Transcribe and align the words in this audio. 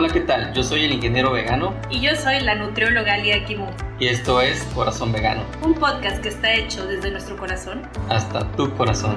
Hola, 0.00 0.10
¿qué 0.10 0.20
tal? 0.20 0.52
Yo 0.52 0.62
soy 0.62 0.84
el 0.84 0.92
ingeniero 0.92 1.32
vegano. 1.32 1.74
Y 1.90 1.98
yo 1.98 2.14
soy 2.14 2.38
la 2.38 2.54
nutrióloga 2.54 3.16
Lia 3.16 3.44
Kimu. 3.44 3.66
Y 3.98 4.06
esto 4.06 4.40
es 4.40 4.62
Corazón 4.72 5.10
Vegano. 5.10 5.42
Un 5.60 5.74
podcast 5.74 6.22
que 6.22 6.28
está 6.28 6.54
hecho 6.54 6.86
desde 6.86 7.10
nuestro 7.10 7.36
corazón. 7.36 7.82
Hasta 8.08 8.48
tu 8.52 8.72
corazón. 8.76 9.16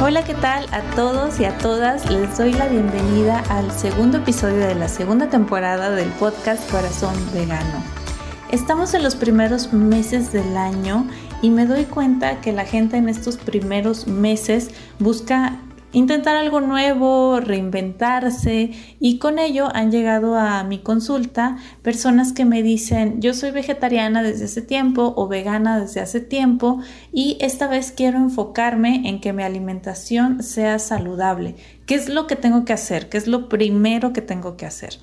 Hola, 0.00 0.24
¿qué 0.24 0.32
tal 0.32 0.66
a 0.72 0.80
todos 0.96 1.38
y 1.38 1.44
a 1.44 1.58
todas? 1.58 2.10
Les 2.10 2.38
doy 2.38 2.54
la 2.54 2.68
bienvenida 2.68 3.44
al 3.50 3.70
segundo 3.72 4.16
episodio 4.16 4.66
de 4.66 4.74
la 4.74 4.88
segunda 4.88 5.28
temporada 5.28 5.90
del 5.90 6.08
podcast 6.12 6.70
Corazón 6.70 7.14
Vegano. 7.34 7.93
Estamos 8.54 8.94
en 8.94 9.02
los 9.02 9.16
primeros 9.16 9.72
meses 9.72 10.32
del 10.32 10.56
año 10.56 11.08
y 11.42 11.50
me 11.50 11.66
doy 11.66 11.86
cuenta 11.86 12.40
que 12.40 12.52
la 12.52 12.64
gente 12.64 12.96
en 12.96 13.08
estos 13.08 13.36
primeros 13.36 14.06
meses 14.06 14.70
busca 15.00 15.58
intentar 15.90 16.36
algo 16.36 16.60
nuevo, 16.60 17.40
reinventarse 17.40 18.70
y 19.00 19.18
con 19.18 19.40
ello 19.40 19.66
han 19.74 19.90
llegado 19.90 20.36
a 20.36 20.62
mi 20.62 20.78
consulta 20.78 21.56
personas 21.82 22.32
que 22.32 22.44
me 22.44 22.62
dicen 22.62 23.20
yo 23.20 23.34
soy 23.34 23.50
vegetariana 23.50 24.22
desde 24.22 24.44
hace 24.44 24.62
tiempo 24.62 25.14
o 25.16 25.26
vegana 25.26 25.80
desde 25.80 26.00
hace 26.00 26.20
tiempo 26.20 26.78
y 27.12 27.36
esta 27.40 27.66
vez 27.66 27.90
quiero 27.90 28.18
enfocarme 28.18 29.08
en 29.08 29.20
que 29.20 29.32
mi 29.32 29.42
alimentación 29.42 30.44
sea 30.44 30.78
saludable. 30.78 31.56
¿Qué 31.86 31.96
es 31.96 32.08
lo 32.08 32.28
que 32.28 32.36
tengo 32.36 32.64
que 32.64 32.72
hacer? 32.72 33.08
¿Qué 33.08 33.18
es 33.18 33.26
lo 33.26 33.48
primero 33.48 34.12
que 34.12 34.22
tengo 34.22 34.56
que 34.56 34.66
hacer? 34.66 35.00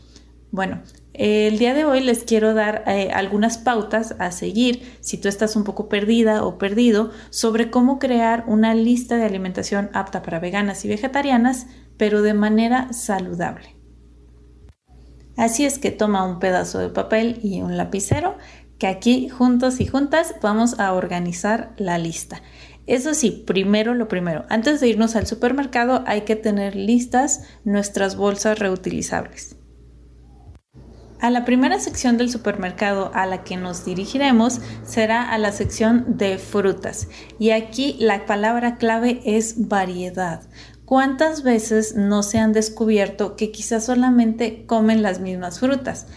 Bueno, 0.52 0.80
el 1.14 1.58
día 1.60 1.74
de 1.74 1.84
hoy 1.84 2.02
les 2.02 2.24
quiero 2.24 2.54
dar 2.54 2.84
eh, 2.88 3.12
algunas 3.14 3.58
pautas 3.58 4.16
a 4.20 4.32
seguir 4.32 4.98
si 5.02 5.18
tú 5.18 5.28
estás 5.28 5.56
un 5.56 5.64
poco 5.64 5.90
perdida 5.90 6.46
o 6.46 6.58
perdido 6.58 7.12
sobre 7.30 7.70
cómo 7.70 8.00
crear 8.00 8.46
una 8.48 8.74
lista 8.74 9.18
de 9.18 9.26
alimentación 9.26 9.90
apta 9.94 10.22
para 10.22 10.40
veganas 10.40 10.86
y 10.86 10.88
vegetarianas, 10.88 11.68
pero 11.98 12.22
de 12.22 12.34
manera 12.34 12.94
saludable. 12.94 13.76
Así 15.36 15.66
es 15.66 15.80
que 15.80 15.92
toma 15.92 16.24
un 16.24 16.40
pedazo 16.40 16.80
de 16.80 16.90
papel 16.90 17.40
y 17.44 17.62
un 17.62 17.76
lapicero, 17.76 18.38
que 18.78 18.88
aquí 18.88 19.30
juntos 19.30 19.80
y 19.80 19.86
juntas 19.86 20.36
vamos 20.42 20.80
a 20.80 20.94
organizar 20.94 21.74
la 21.78 21.98
lista. 21.98 22.42
Eso 22.88 23.14
sí, 23.14 23.44
primero 23.46 23.94
lo 23.94 24.08
primero, 24.08 24.46
antes 24.50 24.80
de 24.80 24.88
irnos 24.88 25.16
al 25.16 25.28
supermercado 25.28 26.04
hay 26.08 26.22
que 26.22 26.36
tener 26.36 26.76
listas 26.76 27.44
nuestras 27.64 28.16
bolsas 28.16 28.58
reutilizables. 28.58 29.61
A 31.22 31.30
la 31.30 31.46
primera 31.46 31.80
sección 31.80 32.18
del 32.18 32.32
supermercado 32.32 33.12
a 33.14 33.28
la 33.28 33.44
que 33.44 33.56
nos 33.56 33.86
dirigiremos 33.86 34.60
será 34.84 35.32
a 35.32 35.38
la 35.38 35.52
sección 35.52 36.18
de 36.18 36.40
frutas 36.40 37.10
y 37.38 37.52
aquí 37.52 37.96
la 38.00 38.26
palabra 38.26 38.78
clave 38.78 39.22
es 39.24 39.68
variedad. 39.68 40.42
¿Cuántas 40.84 41.44
veces 41.44 41.96
no 41.96 42.24
se 42.24 42.40
han 42.40 42.54
descubierto 42.54 43.36
que 43.36 43.52
quizás 43.52 43.86
solamente 43.86 44.66
comen 44.66 45.04
las 45.04 45.20
mismas 45.20 45.60
frutas? 45.60 46.08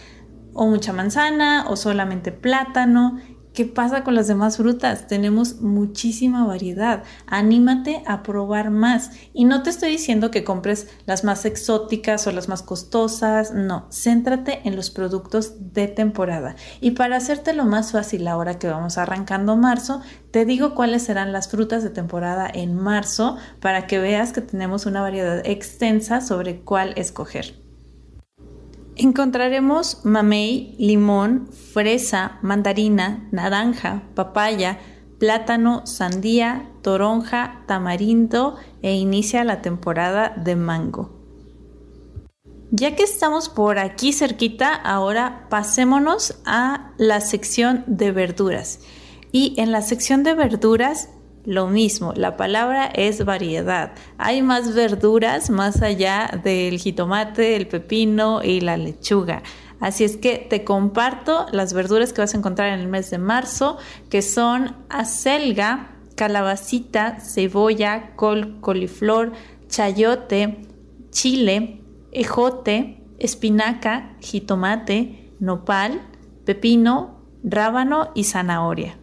O 0.53 0.65
mucha 0.65 0.91
manzana 0.91 1.65
o 1.69 1.75
solamente 1.75 2.31
plátano 2.31 3.19
¿Qué 3.55 3.63
pasa 3.63 4.03
con 4.03 4.15
las 4.15 4.27
demás 4.27 4.57
frutas? 4.57 5.07
Tenemos 5.07 5.61
muchísima 5.61 6.45
variedad. 6.45 7.03
Anímate 7.25 8.03
a 8.05 8.21
probar 8.21 8.69
más. 8.69 9.11
Y 9.33 9.45
no 9.45 9.63
te 9.63 9.69
estoy 9.69 9.91
diciendo 9.91 10.29
que 10.29 10.43
compres 10.43 10.89
las 11.05 11.23
más 11.23 11.45
exóticas 11.45 12.27
o 12.27 12.33
las 12.33 12.49
más 12.49 12.63
costosas. 12.63 13.53
No, 13.53 13.87
céntrate 13.91 14.59
en 14.65 14.75
los 14.75 14.89
productos 14.89 15.73
de 15.73 15.87
temporada. 15.87 16.57
Y 16.81 16.91
para 16.91 17.15
hacértelo 17.15 17.63
más 17.63 17.93
fácil 17.93 18.27
ahora 18.27 18.59
que 18.59 18.67
vamos 18.67 18.97
arrancando 18.97 19.55
marzo, 19.55 20.01
te 20.31 20.43
digo 20.43 20.75
cuáles 20.75 21.03
serán 21.03 21.31
las 21.31 21.47
frutas 21.47 21.81
de 21.81 21.91
temporada 21.91 22.49
en 22.53 22.75
marzo 22.75 23.37
para 23.61 23.87
que 23.87 23.99
veas 23.99 24.33
que 24.33 24.41
tenemos 24.41 24.85
una 24.85 25.01
variedad 25.01 25.41
extensa 25.45 26.19
sobre 26.19 26.59
cuál 26.59 26.91
escoger. 26.97 27.64
Encontraremos 28.97 30.05
mamey, 30.05 30.75
limón, 30.79 31.49
fresa, 31.51 32.39
mandarina, 32.41 33.27
naranja, 33.31 34.03
papaya, 34.15 34.79
plátano, 35.19 35.85
sandía, 35.85 36.69
toronja, 36.81 37.63
tamarindo 37.67 38.55
e 38.81 38.93
inicia 38.93 39.43
la 39.43 39.61
temporada 39.61 40.29
de 40.29 40.55
mango. 40.55 41.15
Ya 42.71 42.95
que 42.95 43.03
estamos 43.03 43.49
por 43.49 43.79
aquí 43.79 44.13
cerquita, 44.13 44.73
ahora 44.73 45.47
pasémonos 45.49 46.41
a 46.45 46.93
la 46.97 47.21
sección 47.21 47.83
de 47.87 48.11
verduras. 48.11 48.79
Y 49.31 49.55
en 49.57 49.71
la 49.73 49.81
sección 49.81 50.23
de 50.23 50.33
verduras 50.33 51.09
lo 51.45 51.67
mismo, 51.67 52.13
la 52.15 52.37
palabra 52.37 52.87
es 52.87 53.23
variedad. 53.23 53.93
Hay 54.17 54.41
más 54.41 54.73
verduras 54.73 55.49
más 55.49 55.81
allá 55.81 56.41
del 56.43 56.79
jitomate, 56.79 57.55
el 57.55 57.67
pepino 57.67 58.43
y 58.43 58.61
la 58.61 58.77
lechuga. 58.77 59.43
Así 59.79 60.03
es 60.03 60.17
que 60.17 60.37
te 60.37 60.63
comparto 60.63 61.45
las 61.51 61.73
verduras 61.73 62.13
que 62.13 62.21
vas 62.21 62.33
a 62.33 62.37
encontrar 62.37 62.73
en 62.73 62.79
el 62.79 62.87
mes 62.87 63.11
de 63.11 63.17
marzo, 63.17 63.77
que 64.09 64.21
son 64.21 64.75
acelga, 64.89 65.91
calabacita, 66.15 67.19
cebolla, 67.19 68.15
col, 68.15 68.59
coliflor, 68.61 69.33
chayote, 69.67 70.65
chile, 71.11 71.81
ejote, 72.11 73.03
espinaca, 73.19 74.15
jitomate, 74.21 75.33
nopal, 75.39 76.01
pepino, 76.45 77.19
rábano 77.43 78.11
y 78.15 78.23
zanahoria. 78.23 78.97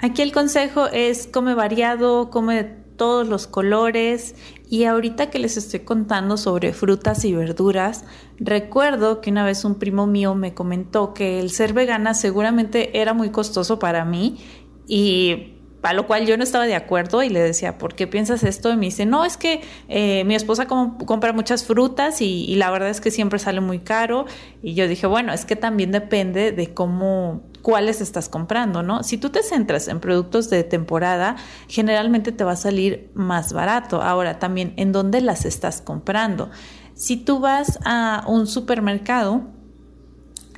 Aquí 0.00 0.22
el 0.22 0.32
consejo 0.32 0.86
es 0.86 1.26
come 1.26 1.54
variado, 1.54 2.30
come 2.30 2.64
todos 2.98 3.26
los 3.26 3.46
colores. 3.46 4.34
Y 4.68 4.84
ahorita 4.84 5.30
que 5.30 5.38
les 5.38 5.56
estoy 5.56 5.80
contando 5.80 6.36
sobre 6.36 6.74
frutas 6.74 7.24
y 7.24 7.34
verduras, 7.34 8.04
recuerdo 8.38 9.22
que 9.22 9.30
una 9.30 9.44
vez 9.44 9.64
un 9.64 9.76
primo 9.76 10.06
mío 10.06 10.34
me 10.34 10.52
comentó 10.52 11.14
que 11.14 11.40
el 11.40 11.50
ser 11.50 11.72
vegana 11.72 12.12
seguramente 12.12 13.00
era 13.00 13.14
muy 13.14 13.30
costoso 13.30 13.78
para 13.78 14.04
mí 14.04 14.38
y 14.86 15.57
a 15.82 15.92
lo 15.92 16.06
cual 16.06 16.26
yo 16.26 16.36
no 16.36 16.42
estaba 16.42 16.66
de 16.66 16.74
acuerdo 16.74 17.22
y 17.22 17.28
le 17.28 17.40
decía, 17.40 17.78
¿por 17.78 17.94
qué 17.94 18.06
piensas 18.06 18.42
esto? 18.42 18.72
Y 18.72 18.76
me 18.76 18.86
dice, 18.86 19.06
no, 19.06 19.24
es 19.24 19.36
que 19.36 19.62
eh, 19.88 20.24
mi 20.24 20.34
esposa 20.34 20.66
compra 20.66 21.32
muchas 21.32 21.64
frutas 21.64 22.20
y, 22.20 22.54
la 22.56 22.70
verdad 22.70 22.88
es 22.88 23.00
que 23.00 23.10
siempre 23.10 23.38
sale 23.38 23.60
muy 23.60 23.78
caro. 23.78 24.26
Y 24.62 24.74
yo 24.74 24.88
dije, 24.88 25.06
bueno, 25.06 25.32
es 25.32 25.44
que 25.44 25.54
también 25.54 25.92
depende 25.92 26.50
de 26.50 26.74
cómo, 26.74 27.42
cuáles 27.62 28.00
estás 28.00 28.28
comprando, 28.28 28.82
¿no? 28.82 29.04
Si 29.04 29.18
tú 29.18 29.30
te 29.30 29.42
centras 29.42 29.86
en 29.86 30.00
productos 30.00 30.50
de 30.50 30.64
temporada, 30.64 31.36
generalmente 31.68 32.32
te 32.32 32.42
va 32.42 32.52
a 32.52 32.56
salir 32.56 33.10
más 33.14 33.52
barato. 33.52 34.02
Ahora, 34.02 34.40
también, 34.40 34.74
¿en 34.76 34.90
dónde 34.90 35.20
las 35.20 35.44
estás 35.44 35.80
comprando? 35.80 36.50
Si 36.94 37.16
tú 37.16 37.38
vas 37.38 37.78
a 37.84 38.24
un 38.26 38.48
supermercado, 38.48 39.42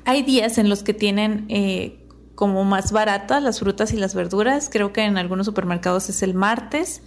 hay 0.07 0.23
días 0.23 0.57
en 0.57 0.71
los 0.71 0.83
que 0.83 0.95
tienen 0.95 1.45
eh, 1.49 2.00
como 2.41 2.65
más 2.65 2.91
baratas 2.91 3.43
las 3.43 3.61
frutas 3.61 3.93
y 3.93 3.99
las 3.99 4.15
verduras. 4.15 4.71
Creo 4.73 4.95
que 4.95 5.03
en 5.05 5.19
algunos 5.19 5.45
supermercados 5.45 6.09
es 6.09 6.23
el 6.23 6.33
martes. 6.33 7.03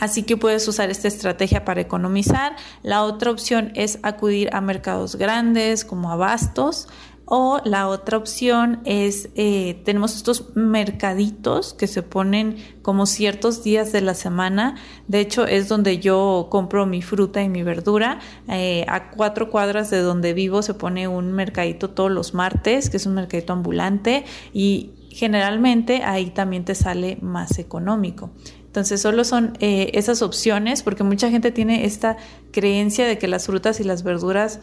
Así 0.00 0.22
que 0.22 0.38
puedes 0.38 0.66
usar 0.66 0.88
esta 0.88 1.08
estrategia 1.08 1.66
para 1.66 1.82
economizar. 1.82 2.56
La 2.82 3.02
otra 3.02 3.30
opción 3.30 3.70
es 3.74 3.98
acudir 4.02 4.48
a 4.54 4.62
mercados 4.62 5.16
grandes 5.16 5.84
como 5.84 6.10
abastos. 6.10 6.88
O 7.30 7.60
la 7.62 7.88
otra 7.88 8.16
opción 8.16 8.80
es, 8.86 9.28
eh, 9.34 9.82
tenemos 9.84 10.16
estos 10.16 10.56
mercaditos 10.56 11.74
que 11.74 11.86
se 11.86 12.02
ponen 12.02 12.56
como 12.80 13.04
ciertos 13.04 13.62
días 13.62 13.92
de 13.92 14.00
la 14.00 14.14
semana. 14.14 14.76
De 15.08 15.20
hecho, 15.20 15.46
es 15.46 15.68
donde 15.68 15.98
yo 15.98 16.46
compro 16.50 16.86
mi 16.86 17.02
fruta 17.02 17.42
y 17.42 17.50
mi 17.50 17.62
verdura. 17.62 18.20
Eh, 18.48 18.86
a 18.88 19.10
cuatro 19.10 19.50
cuadras 19.50 19.90
de 19.90 20.00
donde 20.00 20.32
vivo 20.32 20.62
se 20.62 20.72
pone 20.72 21.06
un 21.06 21.32
mercadito 21.32 21.90
todos 21.90 22.10
los 22.10 22.32
martes, 22.32 22.88
que 22.88 22.96
es 22.96 23.04
un 23.04 23.12
mercadito 23.12 23.52
ambulante. 23.52 24.24
Y 24.54 24.92
generalmente 25.10 26.04
ahí 26.04 26.30
también 26.30 26.64
te 26.64 26.74
sale 26.74 27.18
más 27.20 27.58
económico. 27.58 28.30
Entonces 28.64 29.02
solo 29.02 29.24
son 29.24 29.52
eh, 29.60 29.90
esas 29.92 30.22
opciones 30.22 30.82
porque 30.82 31.04
mucha 31.04 31.28
gente 31.28 31.52
tiene 31.52 31.84
esta 31.84 32.16
creencia 32.52 33.06
de 33.06 33.18
que 33.18 33.28
las 33.28 33.44
frutas 33.44 33.80
y 33.80 33.84
las 33.84 34.02
verduras 34.02 34.60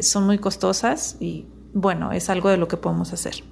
son 0.00 0.26
muy 0.26 0.38
costosas 0.38 1.16
y 1.20 1.46
bueno, 1.72 2.12
es 2.12 2.30
algo 2.30 2.48
de 2.48 2.56
lo 2.56 2.68
que 2.68 2.76
podemos 2.76 3.12
hacer. 3.12 3.44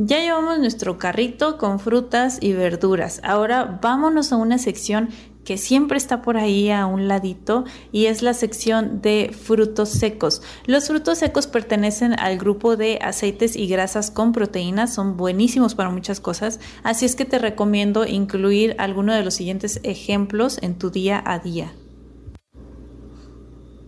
Ya 0.00 0.20
llevamos 0.20 0.60
nuestro 0.60 0.96
carrito 0.96 1.58
con 1.58 1.80
frutas 1.80 2.38
y 2.40 2.52
verduras. 2.52 3.20
Ahora 3.24 3.80
vámonos 3.82 4.32
a 4.32 4.36
una 4.36 4.56
sección 4.58 5.08
que 5.48 5.56
siempre 5.56 5.96
está 5.96 6.22
por 6.22 6.36
ahí 6.36 6.70
a 6.70 6.86
un 6.86 7.08
ladito 7.08 7.64
y 7.90 8.04
es 8.04 8.22
la 8.22 8.32
sección 8.34 9.00
de 9.00 9.34
frutos 9.34 9.88
secos. 9.88 10.42
Los 10.66 10.88
frutos 10.88 11.18
secos 11.18 11.46
pertenecen 11.46 12.12
al 12.20 12.38
grupo 12.38 12.76
de 12.76 12.98
aceites 13.02 13.56
y 13.56 13.66
grasas 13.66 14.10
con 14.10 14.32
proteínas, 14.32 14.94
son 14.94 15.16
buenísimos 15.16 15.74
para 15.74 15.88
muchas 15.88 16.20
cosas, 16.20 16.60
así 16.82 17.06
es 17.06 17.16
que 17.16 17.24
te 17.24 17.38
recomiendo 17.38 18.06
incluir 18.06 18.76
alguno 18.78 19.14
de 19.14 19.24
los 19.24 19.34
siguientes 19.34 19.80
ejemplos 19.84 20.58
en 20.60 20.78
tu 20.78 20.90
día 20.90 21.22
a 21.24 21.38
día. 21.38 21.72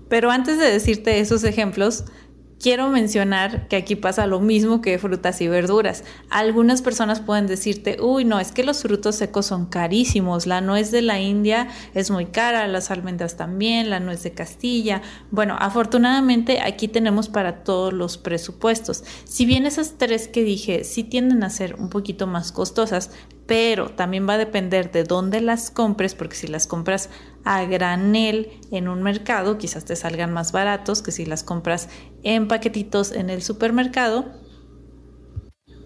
Pero 0.09 0.31
antes 0.31 0.59
de 0.59 0.73
decirte 0.73 1.21
esos 1.21 1.45
ejemplos, 1.45 2.05
quiero 2.61 2.89
mencionar 2.91 3.69
que 3.69 3.77
aquí 3.77 3.97
pasa 3.97 4.27
lo 4.27 4.39
mismo 4.39 4.83
que 4.83 4.99
frutas 4.99 5.41
y 5.41 5.49
verduras. 5.49 6.05
Algunas 6.29 6.83
personas 6.83 7.21
pueden 7.21 7.47
decirte, 7.47 7.97
uy, 8.01 8.25
no, 8.25 8.39
es 8.39 8.53
que 8.53 8.63
los 8.63 8.83
frutos 8.83 9.17
secos 9.17 9.47
son 9.47 9.67
carísimos, 9.67 10.47
la 10.47 10.61
nuez 10.61 10.91
de 10.91 11.03
la 11.03 11.19
India 11.21 11.69
es 11.95 12.11
muy 12.11 12.27
cara, 12.27 12.69
las 12.69 12.91
almendras 12.91 13.37
también, 13.37 13.89
la 13.89 13.99
nuez 13.99 14.23
de 14.23 14.33
Castilla. 14.33 15.01
Bueno, 15.31 15.57
afortunadamente 15.59 16.61
aquí 16.61 16.87
tenemos 16.87 17.29
para 17.29 17.65
todos 17.65 17.93
los 17.93 18.19
presupuestos. 18.19 19.05
Si 19.25 19.47
bien 19.47 19.65
esas 19.65 19.97
tres 19.97 20.29
que 20.29 20.45
dije 20.45 20.85
sí 20.85 21.03
tienden 21.03 21.43
a 21.43 21.51
ser 21.51 21.77
un 21.77 21.89
poquito 21.89 22.27
más 22.27 22.53
costosas, 22.53 23.11
pero 23.51 23.89
también 23.89 24.29
va 24.29 24.35
a 24.35 24.39
depender 24.39 24.93
de 24.93 25.03
dónde 25.03 25.41
las 25.41 25.73
compres, 25.73 26.15
porque 26.15 26.37
si 26.37 26.47
las 26.47 26.69
compras 26.69 27.11
a 27.43 27.65
granel 27.65 28.49
en 28.71 28.87
un 28.87 29.03
mercado, 29.03 29.59
quizás 29.59 29.85
te 29.85 29.97
salgan 29.97 30.33
más 30.33 30.53
baratos 30.53 31.03
que 31.03 31.11
si 31.11 31.27
las 31.27 31.43
compras 31.43 31.89
en 32.23 32.47
paquetitos 32.47 33.11
en 33.11 33.29
el 33.29 33.43
supermercado. 33.43 34.27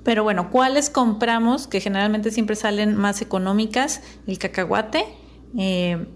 Pero 0.03 0.25
bueno, 0.25 0.51
¿cuáles 0.51 0.91
compramos? 0.91 1.67
Que 1.67 1.81
generalmente 1.81 2.31
siempre 2.33 2.55
salen 2.55 2.97
más 2.97 3.23
económicas, 3.23 4.03
el 4.27 4.39
cacahuate, 4.39 5.07
eh, 5.57 6.07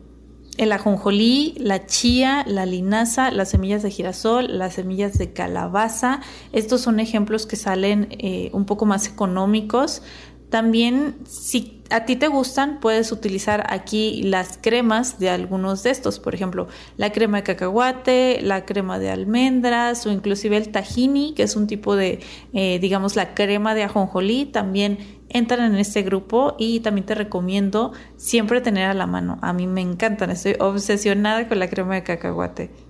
el 0.59 0.73
ajonjolí, 0.73 1.55
la 1.57 1.87
chía, 1.87 2.45
la 2.47 2.67
linaza, 2.67 3.31
las 3.31 3.49
semillas 3.49 3.83
de 3.83 3.91
girasol, 3.91 4.59
las 4.59 4.75
semillas 4.75 5.17
de 5.17 5.33
calabaza. 5.33 6.21
Estos 6.53 6.83
son 6.83 7.01
ejemplos 7.01 7.47
que 7.47 7.57
salen 7.57 8.09
eh, 8.11 8.51
un 8.53 8.67
poco 8.67 8.85
más 8.85 9.07
económicos. 9.07 10.03
También, 10.51 11.17
si 11.27 11.83
a 11.91 12.05
ti 12.05 12.17
te 12.17 12.29
gustan, 12.29 12.81
puedes 12.81 13.13
utilizar 13.13 13.67
aquí 13.69 14.23
las 14.23 14.59
cremas 14.61 15.19
de 15.19 15.29
algunos 15.29 15.83
de 15.83 15.91
estos, 15.91 16.21
por 16.21 16.35
ejemplo, 16.35 16.69
la 16.97 17.13
crema 17.13 17.39
de 17.39 17.43
cacahuate, 17.45 18.41
la 18.43 18.65
crema 18.65 18.99
de 18.99 19.11
almendras 19.11 20.07
o 20.07 20.11
inclusive 20.11 20.57
el 20.57 20.71
tahini, 20.71 21.35
que 21.35 21.43
es 21.43 21.57
un 21.57 21.67
tipo 21.67 21.97
de, 21.97 22.21
eh, 22.53 22.79
digamos, 22.81 23.15
la 23.15 23.35
crema 23.35 23.75
de 23.75 23.85
ajonjolí, 23.85 24.47
también 24.47 24.99
entran 25.29 25.73
en 25.73 25.79
este 25.79 26.03
grupo 26.03 26.57
y 26.59 26.81
también 26.81 27.07
te 27.07 27.15
recomiendo 27.15 27.93
siempre 28.17 28.61
tener 28.61 28.87
a 28.87 28.95
la 28.95 29.07
mano. 29.07 29.39
A 29.43 29.53
mí 29.53 29.67
me 29.67 29.83
encantan, 29.83 30.31
estoy 30.31 30.57
obsesionada 30.59 31.47
con 31.49 31.59
la 31.59 31.69
crema 31.69 31.95
de 31.95 32.03
cacahuate. 32.03 32.88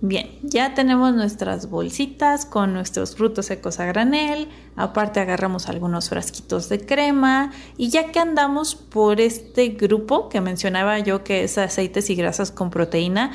Bien, 0.00 0.30
ya 0.44 0.74
tenemos 0.74 1.12
nuestras 1.12 1.68
bolsitas 1.70 2.46
con 2.46 2.72
nuestros 2.72 3.16
frutos 3.16 3.46
secos 3.46 3.80
a 3.80 3.86
granel, 3.86 4.46
aparte 4.76 5.18
agarramos 5.18 5.68
algunos 5.68 6.08
frasquitos 6.08 6.68
de 6.68 6.86
crema 6.86 7.50
y 7.76 7.88
ya 7.88 8.12
que 8.12 8.20
andamos 8.20 8.76
por 8.76 9.20
este 9.20 9.70
grupo 9.70 10.28
que 10.28 10.40
mencionaba 10.40 11.00
yo 11.00 11.24
que 11.24 11.42
es 11.42 11.58
aceites 11.58 12.10
y 12.10 12.14
grasas 12.14 12.52
con 12.52 12.70
proteína, 12.70 13.32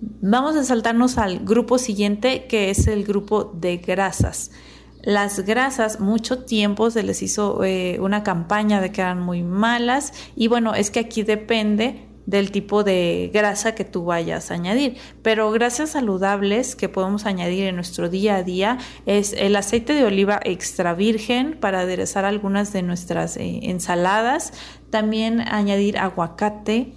vamos 0.00 0.56
a 0.56 0.64
saltarnos 0.64 1.18
al 1.18 1.40
grupo 1.40 1.76
siguiente 1.76 2.46
que 2.46 2.70
es 2.70 2.86
el 2.86 3.04
grupo 3.04 3.44
de 3.44 3.76
grasas. 3.76 4.50
Las 5.02 5.40
grasas 5.40 6.00
mucho 6.00 6.44
tiempo 6.44 6.90
se 6.90 7.02
les 7.02 7.22
hizo 7.22 7.62
eh, 7.64 7.98
una 8.00 8.22
campaña 8.22 8.80
de 8.80 8.92
que 8.92 9.02
eran 9.02 9.20
muy 9.20 9.42
malas 9.42 10.14
y 10.34 10.48
bueno, 10.48 10.74
es 10.74 10.90
que 10.90 11.00
aquí 11.00 11.22
depende 11.22 12.07
del 12.28 12.50
tipo 12.50 12.84
de 12.84 13.30
grasa 13.32 13.74
que 13.74 13.86
tú 13.86 14.04
vayas 14.04 14.50
a 14.50 14.54
añadir. 14.54 14.98
Pero 15.22 15.50
grasas 15.50 15.90
saludables 15.90 16.76
que 16.76 16.90
podemos 16.90 17.24
añadir 17.24 17.64
en 17.64 17.74
nuestro 17.74 18.10
día 18.10 18.36
a 18.36 18.42
día 18.42 18.76
es 19.06 19.32
el 19.32 19.56
aceite 19.56 19.94
de 19.94 20.04
oliva 20.04 20.38
extra 20.44 20.92
virgen 20.92 21.56
para 21.58 21.80
aderezar 21.80 22.26
algunas 22.26 22.70
de 22.74 22.82
nuestras 22.82 23.38
eh, 23.38 23.60
ensaladas. 23.62 24.52
También 24.90 25.40
añadir 25.40 25.96
aguacate, 25.96 26.92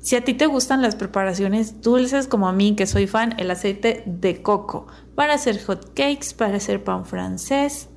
si 0.00 0.16
a 0.16 0.24
ti 0.24 0.32
te 0.32 0.46
gustan 0.46 0.80
las 0.80 0.96
preparaciones 0.96 1.82
dulces 1.82 2.26
como 2.26 2.48
a 2.48 2.54
mí, 2.54 2.74
que 2.74 2.86
soy 2.86 3.06
fan, 3.06 3.34
el 3.38 3.50
aceite 3.50 4.02
de 4.06 4.40
coco 4.40 4.86
para 5.14 5.34
hacer 5.34 5.62
hot 5.62 5.92
cakes, 5.92 6.32
para 6.34 6.56
hacer 6.56 6.82
pan 6.82 7.04
francés, 7.04 7.90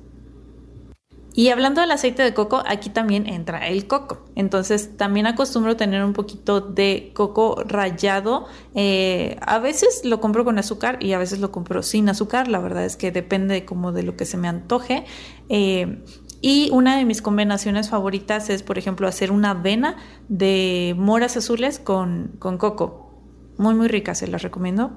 y 1.36 1.48
hablando 1.48 1.80
del 1.80 1.90
aceite 1.90 2.22
de 2.22 2.32
coco, 2.32 2.62
aquí 2.64 2.90
también 2.90 3.26
entra 3.26 3.66
el 3.66 3.88
coco. 3.88 4.24
Entonces 4.36 4.96
también 4.96 5.26
acostumbro 5.26 5.76
tener 5.76 6.04
un 6.04 6.12
poquito 6.12 6.60
de 6.60 7.10
coco 7.12 7.60
rallado. 7.66 8.46
Eh, 8.76 9.36
a 9.40 9.58
veces 9.58 10.02
lo 10.04 10.20
compro 10.20 10.44
con 10.44 10.60
azúcar 10.60 11.02
y 11.02 11.12
a 11.12 11.18
veces 11.18 11.40
lo 11.40 11.50
compro 11.50 11.82
sin 11.82 12.08
azúcar. 12.08 12.46
La 12.46 12.60
verdad 12.60 12.84
es 12.84 12.96
que 12.96 13.10
depende 13.10 13.64
como 13.64 13.90
de 13.90 14.04
lo 14.04 14.16
que 14.16 14.26
se 14.26 14.36
me 14.36 14.46
antoje. 14.46 15.06
Eh, 15.48 16.04
y 16.40 16.70
una 16.70 16.96
de 16.96 17.04
mis 17.04 17.20
combinaciones 17.20 17.88
favoritas 17.90 18.48
es, 18.48 18.62
por 18.62 18.78
ejemplo, 18.78 19.08
hacer 19.08 19.32
una 19.32 19.50
avena 19.50 19.96
de 20.28 20.94
moras 20.96 21.36
azules 21.36 21.80
con, 21.80 22.36
con 22.38 22.58
coco. 22.58 23.10
Muy, 23.58 23.74
muy 23.74 23.88
rica, 23.88 24.14
se 24.14 24.28
las 24.28 24.42
recomiendo. 24.42 24.92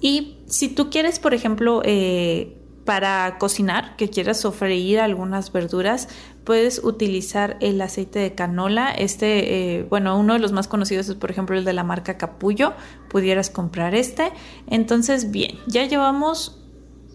Y 0.00 0.38
si 0.46 0.70
tú 0.70 0.90
quieres, 0.90 1.20
por 1.20 1.34
ejemplo, 1.34 1.82
eh, 1.84 2.63
para 2.84 3.38
cocinar, 3.38 3.96
que 3.96 4.10
quieras 4.10 4.40
sofreír 4.40 5.00
algunas 5.00 5.52
verduras, 5.52 6.08
puedes 6.44 6.82
utilizar 6.84 7.56
el 7.60 7.80
aceite 7.80 8.18
de 8.18 8.34
canola. 8.34 8.90
Este, 8.90 9.78
eh, 9.78 9.82
bueno, 9.84 10.18
uno 10.18 10.34
de 10.34 10.38
los 10.38 10.52
más 10.52 10.68
conocidos 10.68 11.08
es, 11.08 11.14
por 11.14 11.30
ejemplo, 11.30 11.56
el 11.56 11.64
de 11.64 11.72
la 11.72 11.84
marca 11.84 12.18
Capullo. 12.18 12.74
Pudieras 13.08 13.50
comprar 13.50 13.94
este. 13.94 14.32
Entonces, 14.66 15.30
bien, 15.30 15.58
ya 15.66 15.86
llevamos 15.86 16.60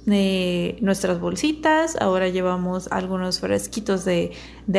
eh, 0.07 0.77
nuestras 0.81 1.19
bolsitas. 1.19 1.95
Ahora 2.01 2.29
llevamos 2.29 2.87
algunos 2.91 3.39
fresquitos 3.39 4.05
de, 4.05 4.31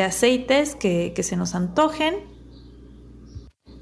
aceites 0.03 0.75
que, 0.75 1.13
que 1.15 1.23
se 1.23 1.37
nos 1.37 1.55
antojen. 1.55 2.30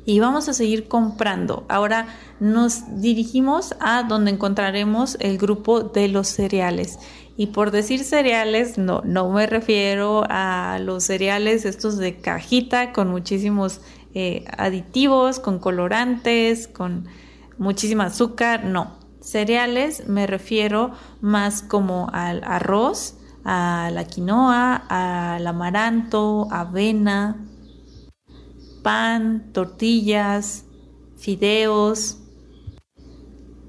Y 0.09 0.19
vamos 0.19 0.50
a 0.50 0.53
seguir 0.53 0.88
comprando. 0.88 1.65
Ahora 1.69 2.07
nos 2.39 3.00
dirigimos 3.00 3.75
a 3.79 4.01
donde 4.01 4.31
encontraremos 4.31 5.17
el 5.19 5.38
grupo 5.38 5.81
de 5.81 6.07
los 6.07 6.27
cereales. 6.27 6.97
Y 7.38 7.45
por 7.45 7.69
decir 7.69 8.03
cereales, 8.03 8.79
no, 8.79 9.03
no 9.06 9.29
me 9.29 9.45
refiero 9.45 10.23
a 10.27 10.79
los 10.81 11.03
cereales 11.03 11.63
estos 11.63 11.97
de 11.97 12.17
cajita 12.21 12.91
con 12.91 13.11
muchísimos 13.11 13.81
eh, 14.15 14.45
aditivos, 14.57 15.39
con 15.39 15.59
colorantes, 15.59 16.67
con 16.67 17.06
muchísima 17.59 18.06
azúcar, 18.06 18.65
no. 18.65 18.97
Cereales 19.21 20.07
me 20.07 20.25
refiero 20.25 20.89
más 21.21 21.61
como 21.61 22.09
al 22.13 22.44
arroz, 22.45 23.13
a 23.45 23.91
la 23.94 24.06
quinoa, 24.06 24.75
al 24.89 25.45
amaranto, 25.45 26.47
avena, 26.50 27.45
pan, 28.81 29.52
tortillas, 29.54 30.66
fideos, 31.18 32.20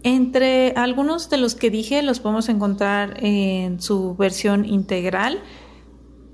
entre 0.03 0.73
algunos 0.77 1.29
de 1.29 1.37
los 1.37 1.55
que 1.55 1.71
dije 1.71 2.03
los 2.03 2.21
podemos 2.21 2.49
encontrar 2.49 3.23
en 3.23 3.81
su 3.81 4.17
versión 4.17 4.65
integral. 4.65 5.43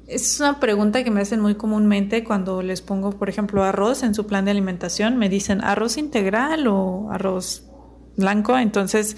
Es 0.07 0.39
una 0.39 0.61
pregunta 0.61 1.03
que 1.03 1.11
me 1.11 1.21
hacen 1.21 1.41
muy 1.41 1.57
comúnmente 1.57 2.23
cuando 2.23 2.63
les 2.63 2.81
pongo, 2.81 3.11
por 3.11 3.29
ejemplo, 3.29 3.65
arroz 3.65 4.05
en 4.05 4.15
su 4.15 4.27
plan 4.27 4.45
de 4.45 4.53
alimentación. 4.53 5.17
Me 5.17 5.29
dicen 5.29 5.65
arroz 5.65 5.97
integral 5.97 6.69
o 6.69 7.11
arroz 7.11 7.65
blanco. 8.17 8.57
Entonces, 8.57 9.17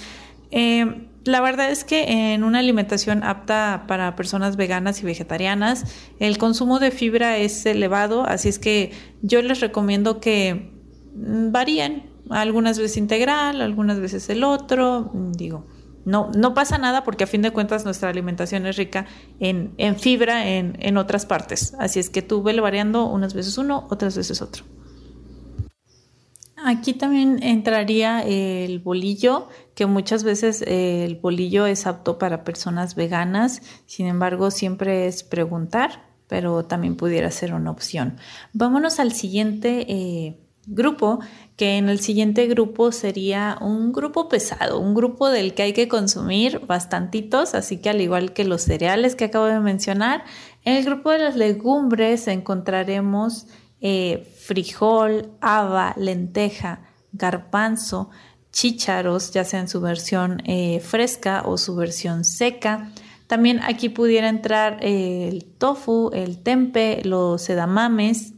eh, 0.50 1.08
la 1.28 1.42
verdad 1.42 1.70
es 1.70 1.85
que 1.85 2.32
en 2.32 2.42
una 2.42 2.61
alimentación 2.61 3.23
apta 3.23 3.85
para 3.87 4.16
personas 4.16 4.56
veganas 4.56 5.02
y 5.02 5.04
vegetarianas, 5.04 5.85
el 6.18 6.38
consumo 6.38 6.78
de 6.78 6.90
fibra 6.90 7.37
es 7.37 7.66
elevado, 7.66 8.25
así 8.25 8.49
es 8.49 8.58
que 8.58 8.92
yo 9.20 9.42
les 9.42 9.61
recomiendo 9.61 10.20
que 10.20 10.73
mm, 11.14 11.52
varíen 11.52 12.11
algunas 12.30 12.78
veces 12.78 12.97
integral, 12.97 13.61
algunas 13.61 14.00
veces 14.00 14.28
el 14.30 14.42
otro, 14.42 15.11
digo, 15.37 15.66
no, 16.06 16.30
no 16.35 16.54
pasa 16.54 16.78
nada 16.78 17.04
porque 17.04 17.25
a 17.25 17.26
fin 17.26 17.42
de 17.42 17.50
cuentas 17.50 17.85
nuestra 17.85 18.08
alimentación 18.08 18.64
es 18.64 18.76
rica 18.76 19.04
en, 19.38 19.75
fibra 19.99 20.49
en, 20.49 20.78
en, 20.80 20.97
otras 20.97 21.26
partes. 21.26 21.75
Así 21.78 22.00
es 22.00 22.08
que 22.08 22.23
tú 22.23 22.42
vele 22.42 22.62
variando 22.62 23.04
unas 23.04 23.35
veces 23.35 23.58
uno, 23.58 23.87
otras 23.90 24.16
veces 24.16 24.40
otro. 24.40 24.64
Aquí 26.65 26.93
también 26.93 27.43
entraría 27.43 28.23
el 28.23 28.81
bolillo, 28.81 29.49
que 29.75 29.87
muchas 29.87 30.25
veces 30.25 30.62
el 30.67 31.15
bolillo 31.17 31.67
es 31.67 31.87
apto 31.87 32.19
para 32.19 32.43
personas 32.43 32.97
veganas, 32.97 33.62
sin 33.87 34.07
embargo 34.07 34.50
siempre 34.50 35.07
es 35.07 35.23
preguntar, 35.23 36.03
pero 36.27 36.65
también 36.65 36.97
pudiera 36.97 37.31
ser 37.31 37.55
una 37.55 37.71
opción. 37.71 38.17
Vámonos 38.53 38.99
al 38.99 39.12
siguiente 39.12 39.87
eh, 39.88 40.37
grupo, 40.67 41.21
que 41.57 41.79
en 41.79 41.88
el 41.88 42.00
siguiente 42.00 42.47
grupo 42.47 42.93
sería 42.93 43.57
un 43.61 43.93
grupo 43.93 44.29
pesado, 44.29 44.81
un 44.81 44.95
grupo 44.95 45.31
del 45.31 45.55
que 45.55 45.62
hay 45.62 45.73
que 45.73 45.88
consumir 45.88 46.61
bastantitos, 46.67 47.55
así 47.55 47.79
que 47.79 47.91
al 47.91 48.00
igual 48.00 48.33
que 48.33 48.45
los 48.45 48.62
cereales 48.62 49.15
que 49.15 49.25
acabo 49.25 49.47
de 49.47 49.61
mencionar, 49.61 50.25
en 50.65 50.77
el 50.77 50.85
grupo 50.85 51.11
de 51.11 51.19
las 51.19 51.37
legumbres 51.37 52.29
encontraremos 52.29 53.47
eh, 53.80 54.32
frijol, 54.44 55.32
haba, 55.40 55.94
lenteja, 55.97 56.82
garbanzo, 57.12 58.11
chícharos, 58.52 59.30
ya 59.30 59.44
sea 59.44 59.61
en 59.61 59.68
su 59.68 59.80
versión 59.80 60.42
eh, 60.44 60.80
fresca 60.80 61.42
o 61.44 61.58
su 61.58 61.76
versión 61.76 62.25
seca. 62.25 62.92
También 63.26 63.61
aquí 63.62 63.88
pudiera 63.88 64.28
entrar 64.28 64.78
el 64.80 65.44
tofu, 65.44 66.11
el 66.12 66.42
tempe, 66.42 67.02
los 67.04 67.49
edamames, 67.50 68.32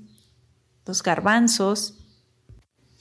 los 0.85 1.03
garbanzos, 1.03 2.01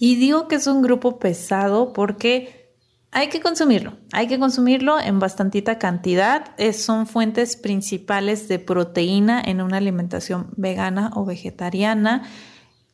y 0.02 0.16
digo 0.16 0.48
que 0.48 0.56
es 0.56 0.66
un 0.68 0.82
grupo 0.82 1.20
pesado 1.20 1.92
porque 1.92 2.59
Hay 3.12 3.30
que 3.30 3.42
consumirlo, 3.42 3.94
hay 4.12 4.28
que 4.28 4.38
consumirlo 4.38 5.00
en 5.00 5.20
bastantita 5.20 5.80
cantidad. 5.80 6.56
son 6.74 7.08
fuentes 7.08 7.56
principales 7.56 8.48
de 8.48 8.60
proteína 8.60 9.42
en 9.42 9.62
una 9.62 9.78
alimentación 9.78 10.52
vegana 10.56 11.12
o 11.16 11.26
vegetariana. 11.26 12.30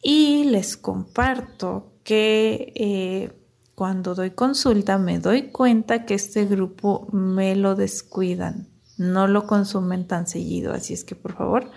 Y 0.01 0.45
les 0.45 0.77
comparto 0.77 1.91
que 2.03 2.71
eh, 2.75 3.33
cuando 3.73 4.15
doy 4.15 4.31
consulta 4.31 4.97
me 4.97 5.19
doy 5.19 5.49
cuenta 5.49 6.05
que 6.05 6.13
este 6.13 6.45
grupo 6.45 7.07
me 7.11 7.55
lo 7.55 7.75
descuidan, 7.75 8.69
no 8.97 9.27
lo 9.27 9.47
consumen 9.47 10.07
tan 10.07 10.27
seguido. 10.27 10.73
Así 10.73 10.93
es 10.93 11.03
que 11.03 11.15
por 11.15 11.35
favor, 11.35 11.69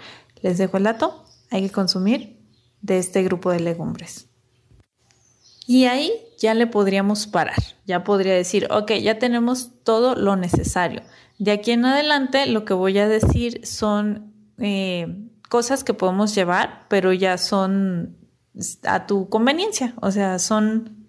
les 0.42 0.58
dejo 0.58 0.76
el 0.76 0.84
dato, 0.84 1.24
hay 1.50 1.62
que 1.62 1.72
consumir 1.72 2.38
de 2.82 2.98
este 2.98 3.24
grupo 3.24 3.50
de 3.50 3.60
legumbres. 3.60 4.27
Y 5.70 5.84
ahí 5.84 6.14
ya 6.38 6.54
le 6.54 6.66
podríamos 6.66 7.26
parar, 7.26 7.62
ya 7.84 8.02
podría 8.02 8.32
decir, 8.32 8.66
ok, 8.70 8.90
ya 9.02 9.18
tenemos 9.18 9.84
todo 9.84 10.14
lo 10.14 10.34
necesario. 10.34 11.02
De 11.38 11.50
aquí 11.50 11.72
en 11.72 11.84
adelante 11.84 12.46
lo 12.46 12.64
que 12.64 12.72
voy 12.72 12.96
a 12.96 13.06
decir 13.06 13.66
son 13.66 14.32
eh, 14.56 15.28
cosas 15.50 15.84
que 15.84 15.92
podemos 15.92 16.34
llevar, 16.34 16.86
pero 16.88 17.12
ya 17.12 17.36
son 17.36 18.16
a 18.84 19.06
tu 19.06 19.28
conveniencia, 19.28 19.92
o 20.00 20.10
sea, 20.10 20.38
son 20.38 21.06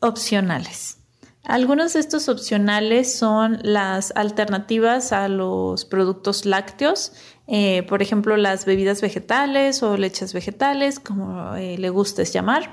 opcionales. 0.00 0.96
Algunos 1.44 1.92
de 1.92 2.00
estos 2.00 2.30
opcionales 2.30 3.14
son 3.14 3.58
las 3.62 4.14
alternativas 4.16 5.12
a 5.12 5.28
los 5.28 5.84
productos 5.84 6.46
lácteos, 6.46 7.12
eh, 7.48 7.82
por 7.82 8.00
ejemplo, 8.00 8.38
las 8.38 8.64
bebidas 8.64 9.02
vegetales 9.02 9.82
o 9.82 9.98
leches 9.98 10.32
vegetales, 10.32 11.00
como 11.00 11.54
eh, 11.56 11.76
le 11.76 11.90
gustes 11.90 12.32
llamar. 12.32 12.72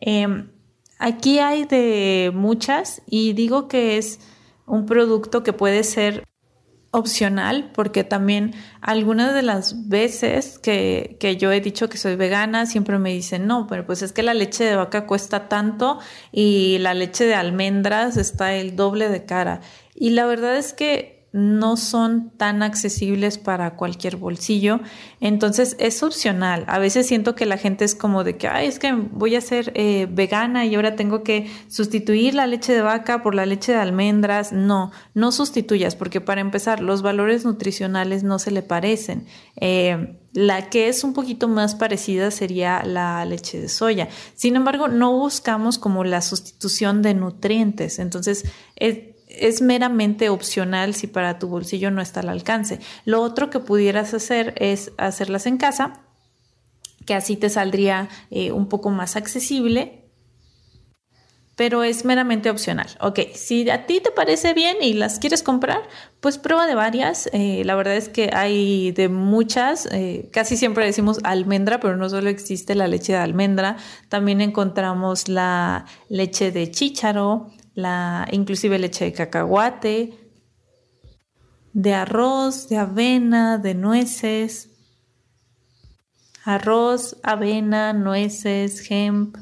Em, 0.00 0.50
aquí 0.98 1.38
hay 1.38 1.64
de 1.64 2.32
muchas 2.34 3.02
y 3.06 3.32
digo 3.34 3.68
que 3.68 3.98
es 3.98 4.20
un 4.66 4.86
producto 4.86 5.42
que 5.42 5.52
puede 5.52 5.84
ser 5.84 6.24
opcional 6.92 7.70
porque 7.72 8.02
también 8.02 8.52
algunas 8.80 9.32
de 9.32 9.42
las 9.42 9.88
veces 9.88 10.58
que, 10.58 11.16
que, 11.20 11.36
yo 11.36 11.52
he 11.52 11.60
dicho 11.60 11.88
que 11.88 11.98
soy 11.98 12.16
vegana 12.16 12.66
siempre 12.66 12.98
me 12.98 13.12
dicen 13.12 13.46
no, 13.46 13.66
pero 13.68 13.86
pues 13.86 14.02
es 14.02 14.12
que 14.12 14.22
la 14.22 14.34
leche 14.34 14.64
de 14.64 14.74
vaca 14.74 15.06
cuesta 15.06 15.48
tanto 15.48 16.00
y 16.32 16.78
la 16.78 16.94
leche 16.94 17.26
de 17.26 17.34
almendras 17.34 18.16
está 18.16 18.54
el 18.54 18.74
doble 18.74 19.08
de 19.08 19.24
cara. 19.24 19.60
Y 19.94 20.10
la 20.10 20.26
verdad 20.26 20.56
es 20.56 20.72
que 20.72 21.19
no 21.32 21.76
son 21.76 22.30
tan 22.36 22.62
accesibles 22.62 23.38
para 23.38 23.76
cualquier 23.76 24.16
bolsillo. 24.16 24.80
Entonces 25.20 25.76
es 25.78 26.02
opcional. 26.02 26.64
A 26.66 26.78
veces 26.78 27.06
siento 27.06 27.34
que 27.34 27.46
la 27.46 27.56
gente 27.56 27.84
es 27.84 27.94
como 27.94 28.24
de 28.24 28.36
que, 28.36 28.48
ay, 28.48 28.66
es 28.66 28.78
que 28.78 28.92
voy 28.92 29.36
a 29.36 29.40
ser 29.40 29.72
eh, 29.76 30.08
vegana 30.10 30.66
y 30.66 30.74
ahora 30.74 30.96
tengo 30.96 31.22
que 31.22 31.48
sustituir 31.68 32.34
la 32.34 32.46
leche 32.46 32.72
de 32.72 32.82
vaca 32.82 33.22
por 33.22 33.34
la 33.34 33.46
leche 33.46 33.72
de 33.72 33.78
almendras. 33.78 34.52
No, 34.52 34.90
no 35.14 35.30
sustituyas, 35.30 35.94
porque 35.94 36.20
para 36.20 36.40
empezar, 36.40 36.80
los 36.80 37.02
valores 37.02 37.44
nutricionales 37.44 38.24
no 38.24 38.38
se 38.38 38.50
le 38.50 38.62
parecen. 38.62 39.26
Eh, 39.56 40.16
la 40.32 40.70
que 40.70 40.88
es 40.88 41.02
un 41.02 41.12
poquito 41.12 41.48
más 41.48 41.74
parecida 41.74 42.30
sería 42.30 42.82
la 42.84 43.24
leche 43.24 43.60
de 43.60 43.68
soya. 43.68 44.08
Sin 44.34 44.54
embargo, 44.54 44.86
no 44.86 45.12
buscamos 45.16 45.78
como 45.78 46.04
la 46.04 46.22
sustitución 46.22 47.02
de 47.02 47.14
nutrientes. 47.14 47.98
Entonces, 47.98 48.44
es 48.76 49.09
es 49.38 49.62
meramente 49.62 50.28
opcional 50.28 50.94
si 50.94 51.06
para 51.06 51.38
tu 51.38 51.48
bolsillo 51.48 51.90
no 51.90 52.00
está 52.00 52.20
al 52.20 52.28
alcance. 52.28 52.80
Lo 53.04 53.22
otro 53.22 53.50
que 53.50 53.60
pudieras 53.60 54.14
hacer 54.14 54.54
es 54.56 54.92
hacerlas 54.98 55.46
en 55.46 55.56
casa, 55.56 56.00
que 57.06 57.14
así 57.14 57.36
te 57.36 57.50
saldría 57.50 58.08
eh, 58.30 58.52
un 58.52 58.68
poco 58.68 58.90
más 58.90 59.16
accesible 59.16 60.00
pero 61.60 61.82
es 61.82 62.06
meramente 62.06 62.48
opcional. 62.48 62.86
Ok, 63.02 63.18
si 63.34 63.68
a 63.68 63.84
ti 63.84 64.00
te 64.00 64.10
parece 64.10 64.54
bien 64.54 64.78
y 64.80 64.94
las 64.94 65.18
quieres 65.18 65.42
comprar, 65.42 65.82
pues 66.20 66.38
prueba 66.38 66.66
de 66.66 66.74
varias. 66.74 67.28
Eh, 67.34 67.64
la 67.66 67.74
verdad 67.74 67.96
es 67.96 68.08
que 68.08 68.30
hay 68.32 68.92
de 68.92 69.10
muchas, 69.10 69.86
eh, 69.92 70.30
casi 70.32 70.56
siempre 70.56 70.86
decimos 70.86 71.18
almendra, 71.22 71.78
pero 71.78 71.98
no 71.98 72.08
solo 72.08 72.30
existe 72.30 72.74
la 72.74 72.88
leche 72.88 73.12
de 73.12 73.18
almendra, 73.18 73.76
también 74.08 74.40
encontramos 74.40 75.28
la 75.28 75.84
leche 76.08 76.50
de 76.50 76.70
chícharo, 76.70 77.50
la 77.80 78.28
inclusive 78.30 78.78
leche 78.78 79.06
de 79.06 79.12
cacahuate, 79.12 80.18
de 81.72 81.94
arroz, 81.94 82.68
de 82.68 82.76
avena, 82.76 83.58
de 83.58 83.74
nueces, 83.74 84.70
arroz, 86.44 87.16
avena, 87.22 87.92
nueces, 87.92 88.90
hemp, 88.90 89.36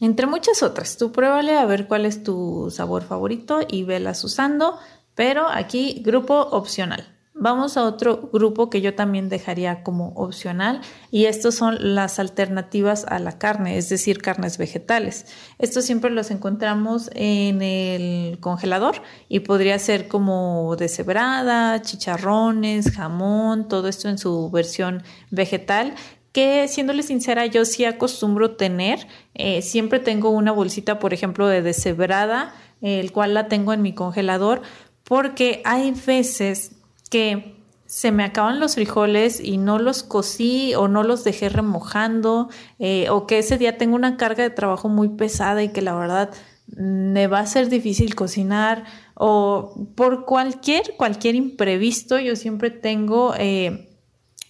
entre 0.00 0.26
muchas 0.26 0.62
otras. 0.62 0.96
Tú 0.96 1.12
pruébale 1.12 1.56
a 1.56 1.66
ver 1.66 1.86
cuál 1.86 2.04
es 2.06 2.22
tu 2.22 2.70
sabor 2.70 3.04
favorito 3.04 3.60
y 3.66 3.84
velas 3.84 4.22
usando, 4.24 4.78
pero 5.14 5.48
aquí 5.48 6.02
grupo 6.04 6.34
opcional. 6.40 7.13
Vamos 7.36 7.76
a 7.76 7.82
otro 7.82 8.30
grupo 8.32 8.70
que 8.70 8.80
yo 8.80 8.94
también 8.94 9.28
dejaría 9.28 9.82
como 9.82 10.10
opcional 10.10 10.80
y 11.10 11.24
estos 11.24 11.56
son 11.56 11.96
las 11.96 12.20
alternativas 12.20 13.04
a 13.08 13.18
la 13.18 13.38
carne, 13.38 13.76
es 13.76 13.88
decir, 13.88 14.22
carnes 14.22 14.56
vegetales. 14.56 15.26
Estos 15.58 15.84
siempre 15.84 16.12
los 16.12 16.30
encontramos 16.30 17.10
en 17.12 17.60
el 17.60 18.38
congelador 18.38 19.02
y 19.28 19.40
podría 19.40 19.76
ser 19.80 20.06
como 20.06 20.76
deshebrada, 20.78 21.82
chicharrones, 21.82 22.92
jamón, 22.92 23.66
todo 23.66 23.88
esto 23.88 24.08
en 24.08 24.18
su 24.18 24.48
versión 24.52 25.02
vegetal 25.32 25.94
que 26.30 26.68
siéndole 26.68 27.02
sincera 27.02 27.46
yo 27.46 27.64
sí 27.64 27.84
acostumbro 27.84 28.52
tener, 28.52 29.08
eh, 29.34 29.60
siempre 29.60 29.98
tengo 29.98 30.30
una 30.30 30.52
bolsita 30.52 31.00
por 31.00 31.12
ejemplo 31.12 31.48
de 31.48 31.62
deshebrada, 31.62 32.54
el 32.80 33.10
cual 33.10 33.34
la 33.34 33.48
tengo 33.48 33.72
en 33.72 33.82
mi 33.82 33.92
congelador 33.92 34.62
porque 35.02 35.62
hay 35.64 35.92
veces 36.06 36.72
que 37.10 37.56
se 37.86 38.10
me 38.12 38.24
acaban 38.24 38.60
los 38.60 38.74
frijoles 38.74 39.40
y 39.40 39.56
no 39.56 39.78
los 39.78 40.02
cocí 40.02 40.74
o 40.74 40.88
no 40.88 41.02
los 41.02 41.22
dejé 41.22 41.48
remojando 41.48 42.48
eh, 42.78 43.08
o 43.10 43.26
que 43.26 43.38
ese 43.38 43.58
día 43.58 43.78
tengo 43.78 43.94
una 43.94 44.16
carga 44.16 44.42
de 44.42 44.50
trabajo 44.50 44.88
muy 44.88 45.10
pesada 45.10 45.62
y 45.62 45.68
que 45.68 45.82
la 45.82 45.94
verdad 45.94 46.30
me 46.66 47.26
va 47.26 47.40
a 47.40 47.46
ser 47.46 47.68
difícil 47.68 48.14
cocinar 48.14 48.84
o 49.14 49.74
por 49.94 50.24
cualquier, 50.24 50.96
cualquier 50.96 51.34
imprevisto 51.34 52.18
yo 52.18 52.36
siempre 52.36 52.70
tengo 52.70 53.34
eh, 53.38 53.90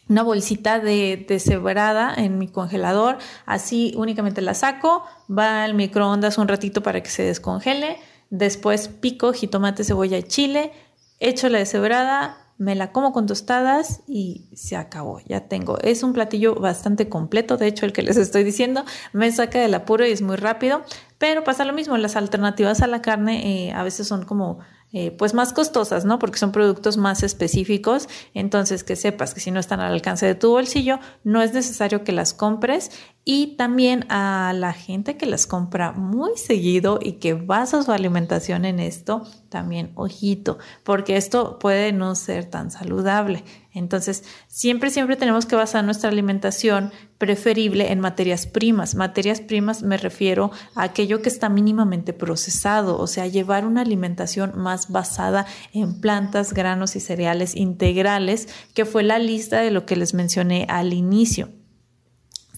una 0.08 0.22
bolsita 0.22 0.80
de 0.80 1.24
deshebrada 1.28 2.14
en 2.14 2.38
mi 2.38 2.48
congelador, 2.48 3.18
así 3.46 3.94
únicamente 3.96 4.42
la 4.42 4.54
saco, 4.54 5.04
va 5.30 5.64
al 5.64 5.74
microondas 5.74 6.38
un 6.38 6.48
ratito 6.48 6.82
para 6.82 7.02
que 7.02 7.10
se 7.10 7.22
descongele, 7.22 7.96
después 8.30 8.88
pico 8.88 9.32
jitomate, 9.32 9.84
cebolla 9.84 10.18
y 10.18 10.22
chile, 10.22 10.72
echo 11.20 11.48
la 11.48 11.58
deshebrada, 11.58 12.43
me 12.58 12.74
la 12.74 12.92
como 12.92 13.12
con 13.12 13.26
tostadas 13.26 14.02
y 14.06 14.46
se 14.54 14.76
acabó, 14.76 15.20
ya 15.26 15.48
tengo. 15.48 15.78
Es 15.80 16.02
un 16.02 16.12
platillo 16.12 16.54
bastante 16.54 17.08
completo, 17.08 17.56
de 17.56 17.66
hecho 17.66 17.86
el 17.86 17.92
que 17.92 18.02
les 18.02 18.16
estoy 18.16 18.44
diciendo 18.44 18.84
me 19.12 19.30
saca 19.32 19.60
del 19.60 19.74
apuro 19.74 20.06
y 20.06 20.12
es 20.12 20.22
muy 20.22 20.36
rápido, 20.36 20.82
pero 21.18 21.44
pasa 21.44 21.64
lo 21.64 21.72
mismo, 21.72 21.96
las 21.96 22.16
alternativas 22.16 22.82
a 22.82 22.86
la 22.86 23.02
carne 23.02 23.68
eh, 23.68 23.72
a 23.72 23.82
veces 23.82 24.06
son 24.06 24.24
como 24.24 24.60
eh, 24.96 25.10
pues 25.10 25.34
más 25.34 25.52
costosas, 25.52 26.04
¿no? 26.04 26.20
Porque 26.20 26.38
son 26.38 26.52
productos 26.52 26.96
más 26.98 27.24
específicos. 27.24 28.08
Entonces, 28.32 28.84
que 28.84 28.94
sepas 28.94 29.34
que 29.34 29.40
si 29.40 29.50
no 29.50 29.58
están 29.58 29.80
al 29.80 29.92
alcance 29.92 30.24
de 30.24 30.36
tu 30.36 30.50
bolsillo, 30.50 31.00
no 31.24 31.42
es 31.42 31.52
necesario 31.52 32.04
que 32.04 32.12
las 32.12 32.32
compres. 32.32 32.92
Y 33.26 33.56
también 33.56 34.04
a 34.10 34.52
la 34.54 34.74
gente 34.74 35.16
que 35.16 35.24
las 35.24 35.46
compra 35.46 35.92
muy 35.92 36.36
seguido 36.36 36.98
y 37.02 37.12
que 37.12 37.32
basa 37.32 37.82
su 37.82 37.90
alimentación 37.90 38.66
en 38.66 38.78
esto, 38.78 39.26
también 39.48 39.92
ojito, 39.94 40.58
porque 40.82 41.16
esto 41.16 41.58
puede 41.58 41.92
no 41.92 42.16
ser 42.16 42.44
tan 42.44 42.70
saludable. 42.70 43.42
Entonces, 43.72 44.24
siempre, 44.46 44.90
siempre 44.90 45.16
tenemos 45.16 45.46
que 45.46 45.56
basar 45.56 45.82
nuestra 45.84 46.10
alimentación 46.10 46.92
preferible 47.16 47.92
en 47.92 48.00
materias 48.00 48.46
primas. 48.46 48.94
Materias 48.94 49.40
primas 49.40 49.82
me 49.82 49.96
refiero 49.96 50.50
a 50.74 50.82
aquello 50.82 51.22
que 51.22 51.30
está 51.30 51.48
mínimamente 51.48 52.12
procesado, 52.12 52.98
o 52.98 53.06
sea, 53.06 53.26
llevar 53.26 53.64
una 53.64 53.80
alimentación 53.80 54.52
más 54.54 54.90
basada 54.90 55.46
en 55.72 55.98
plantas, 55.98 56.52
granos 56.52 56.94
y 56.94 57.00
cereales 57.00 57.56
integrales, 57.56 58.48
que 58.74 58.84
fue 58.84 59.02
la 59.02 59.18
lista 59.18 59.62
de 59.62 59.70
lo 59.70 59.86
que 59.86 59.96
les 59.96 60.12
mencioné 60.12 60.66
al 60.68 60.92
inicio. 60.92 61.48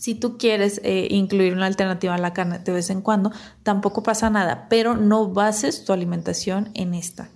Si 0.06 0.14
tú 0.14 0.38
quieres 0.38 0.80
eh, 0.84 1.08
incluir 1.10 1.52
una 1.52 1.66
alternativa 1.66 2.14
a 2.14 2.18
la 2.18 2.32
carne 2.32 2.60
de 2.60 2.70
vez 2.70 2.90
en 2.90 3.00
cuando, 3.00 3.32
tampoco 3.64 4.04
pasa 4.04 4.30
nada, 4.30 4.68
pero 4.70 4.94
no 4.94 5.26
bases 5.26 5.84
tu 5.84 5.92
alimentación 5.92 6.70
en 6.74 6.94
esta. 6.94 7.28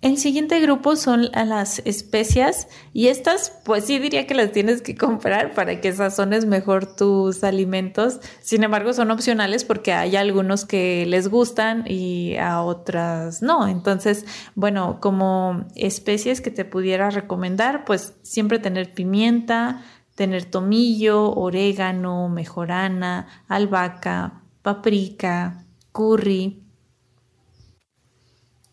El 0.00 0.16
siguiente 0.16 0.60
grupo 0.60 0.94
son 0.94 1.28
las 1.32 1.80
especias 1.84 2.68
y 2.92 3.08
estas 3.08 3.52
pues 3.64 3.86
sí 3.86 3.98
diría 3.98 4.28
que 4.28 4.34
las 4.34 4.52
tienes 4.52 4.80
que 4.80 4.94
comprar 4.96 5.54
para 5.54 5.80
que 5.80 5.92
sazones 5.92 6.46
mejor 6.46 6.94
tus 6.94 7.42
alimentos. 7.42 8.20
Sin 8.40 8.62
embargo 8.62 8.92
son 8.92 9.10
opcionales 9.10 9.64
porque 9.64 9.92
hay 9.92 10.14
algunos 10.14 10.64
que 10.64 11.04
les 11.04 11.26
gustan 11.26 11.82
y 11.88 12.36
a 12.36 12.62
otras 12.62 13.42
no. 13.42 13.66
Entonces, 13.66 14.24
bueno, 14.54 14.98
como 15.00 15.66
especies 15.74 16.40
que 16.40 16.52
te 16.52 16.64
pudiera 16.64 17.10
recomendar, 17.10 17.84
pues 17.84 18.12
siempre 18.22 18.60
tener 18.60 18.94
pimienta, 18.94 19.82
tener 20.18 20.46
tomillo, 20.46 21.32
orégano, 21.32 22.28
mejorana, 22.28 23.28
albahaca, 23.46 24.42
paprika, 24.62 25.64
curry, 25.92 26.60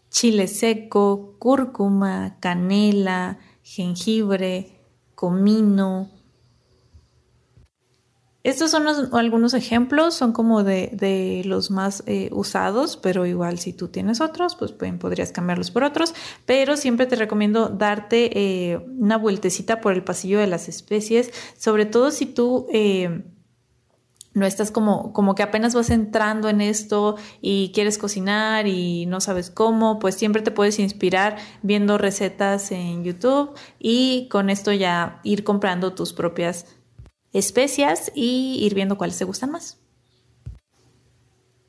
chile 0.10 0.48
seco, 0.48 1.36
cúrcuma, 1.38 2.38
canela, 2.40 3.38
jengibre, 3.62 4.82
comino, 5.14 6.10
estos 8.46 8.70
son 8.70 8.86
algunos 9.16 9.56
ejemplos, 9.56 10.14
son 10.14 10.32
como 10.32 10.64
de, 10.64 11.42
los 11.46 11.72
más 11.72 12.04
eh, 12.06 12.30
usados, 12.32 12.96
pero 12.96 13.26
igual 13.26 13.58
si 13.58 13.74
tú 13.74 13.88
tienes 13.88 14.22
otros, 14.22 14.56
pues 14.56 14.72
podrías 14.72 15.32
cambiarlos 15.32 15.72
por 15.72 15.84
otros. 15.84 16.14
Pero 16.46 16.78
siempre 16.78 17.08
te 17.08 17.16
recomiendo 17.16 17.70
darte 17.70 18.30
eh, 18.38 18.78
una 19.00 19.18
vueltecita 19.18 19.82
por 19.82 19.94
el 19.94 20.04
pasillo 20.04 20.38
de 20.38 20.46
las 20.46 20.70
especies, 20.70 21.32
sobre 21.58 21.88
todo 21.88 22.12
si 22.12 22.28
tú... 22.28 22.68
Eh, 22.72 23.24
no 24.36 24.46
estás 24.46 24.70
como, 24.70 25.14
como 25.14 25.34
que 25.34 25.44
apenas 25.44 25.74
vas 25.74 25.90
entrando 25.90 26.50
en 26.50 26.60
esto 26.60 27.16
y 27.42 27.72
quieres 27.74 27.98
cocinar 27.98 28.68
y 28.68 29.06
no 29.06 29.22
sabes 29.22 29.50
cómo, 29.50 29.98
pues 29.98 30.16
siempre 30.16 30.42
te 30.42 30.52
puedes 30.52 30.78
inspirar 30.78 31.38
viendo 31.62 31.98
recetas 31.98 32.72
en 32.72 33.06
YouTube 33.06 33.52
y 33.80 34.28
con 34.30 34.50
esto 34.50 34.74
ya 34.74 35.22
ir 35.24 35.46
comprando 35.46 35.94
tus 35.94 36.12
propias 36.12 36.66
especias 37.38 38.12
y 38.16 38.58
ir 38.62 38.74
viendo 38.74 38.98
cuáles 38.98 39.18
te 39.18 39.26
gustan 39.26 39.52
más. 39.52 39.80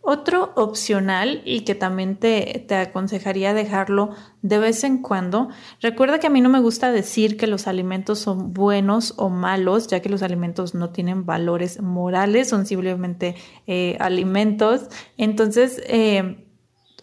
Otro 0.08 0.52
opcional 0.54 1.42
y 1.44 1.62
que 1.62 1.75
también 1.75 2.16
te, 2.16 2.64
te, 2.68 2.76
aconsejaría 2.76 3.54
dejarlo 3.54 4.11
de 4.40 4.58
vez 4.58 4.85
en 4.85 5.02
cuando, 5.02 5.49
recuerda 5.80 6.20
que 6.20 6.28
a 6.28 6.30
mí 6.30 6.40
no 6.40 6.49
me 6.49 6.61
gusta 6.61 6.92
decir 6.92 7.37
que 7.37 7.49
los 7.49 7.66
alimentos 7.66 8.20
son 8.20 8.54
buenos 8.54 9.14
o 9.16 9.30
malos, 9.30 9.88
ya 9.88 9.99
que 9.99 10.08
los 10.08 10.23
alimentos 10.23 10.76
no 10.76 10.90
tienen 10.90 11.26
valores 11.26 11.82
morales, 11.82 12.49
son 12.49 12.66
simplemente 12.66 13.35
eh, 13.66 13.96
alimentos. 13.99 14.82
Entonces, 15.16 15.82
eh, 15.88 16.46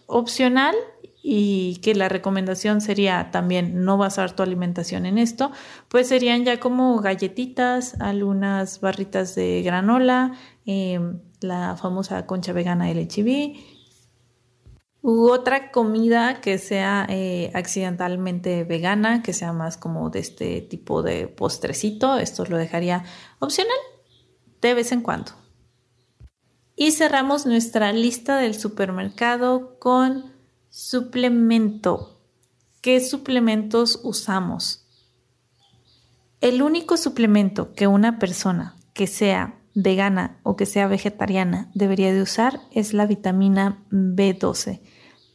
opcional 0.06 0.74
y 1.26 1.76
que 1.76 1.94
la 1.94 2.10
recomendación 2.10 2.82
sería 2.82 3.30
también 3.30 3.82
no 3.82 3.96
basar 3.96 4.36
tu 4.36 4.42
alimentación 4.42 5.06
en 5.06 5.16
esto, 5.16 5.50
pues 5.88 6.06
serían 6.08 6.44
ya 6.44 6.60
como 6.60 7.00
galletitas, 7.00 7.98
algunas 7.98 8.82
barritas 8.82 9.34
de 9.34 9.62
granola, 9.62 10.34
em, 10.66 11.20
la 11.40 11.76
famosa 11.76 12.26
concha 12.26 12.52
vegana 12.52 12.90
LHB, 12.90 13.56
u 15.00 15.30
otra 15.30 15.70
comida 15.70 16.42
que 16.42 16.58
sea 16.58 17.06
eh, 17.08 17.50
accidentalmente 17.54 18.64
vegana, 18.64 19.22
que 19.22 19.32
sea 19.32 19.54
más 19.54 19.78
como 19.78 20.10
de 20.10 20.18
este 20.18 20.60
tipo 20.60 21.02
de 21.02 21.28
postrecito, 21.28 22.18
esto 22.18 22.44
lo 22.44 22.58
dejaría 22.58 23.02
opcional 23.38 23.78
de 24.60 24.74
vez 24.74 24.92
en 24.92 25.00
cuando. 25.00 25.32
Y 26.76 26.90
cerramos 26.90 27.46
nuestra 27.46 27.92
lista 27.94 28.36
del 28.36 28.54
supermercado 28.54 29.78
con 29.78 30.33
Suplemento. 30.76 32.18
¿Qué 32.80 32.98
suplementos 32.98 34.00
usamos? 34.02 34.88
El 36.40 36.62
único 36.62 36.96
suplemento 36.96 37.72
que 37.74 37.86
una 37.86 38.18
persona 38.18 38.74
que 38.92 39.06
sea 39.06 39.60
vegana 39.76 40.40
o 40.42 40.56
que 40.56 40.66
sea 40.66 40.88
vegetariana 40.88 41.70
debería 41.74 42.12
de 42.12 42.20
usar 42.20 42.58
es 42.72 42.92
la 42.92 43.06
vitamina 43.06 43.84
B12. 43.92 44.80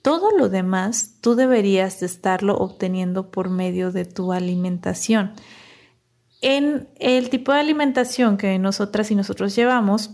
Todo 0.01 0.37
lo 0.37 0.49
demás 0.49 1.15
tú 1.21 1.35
deberías 1.35 2.01
de 2.01 2.07
estarlo 2.07 2.57
obteniendo 2.57 3.31
por 3.31 3.49
medio 3.49 3.93
de 3.93 4.03
tu 4.03 4.33
alimentación. 4.33 5.35
En 6.41 6.89
el 6.99 7.29
tipo 7.29 7.53
de 7.53 7.61
alimentación 7.61 8.35
que 8.35 8.59
nosotras 8.59 9.09
y 9.09 9.15
nosotros 9.15 9.55
llevamos, 9.55 10.11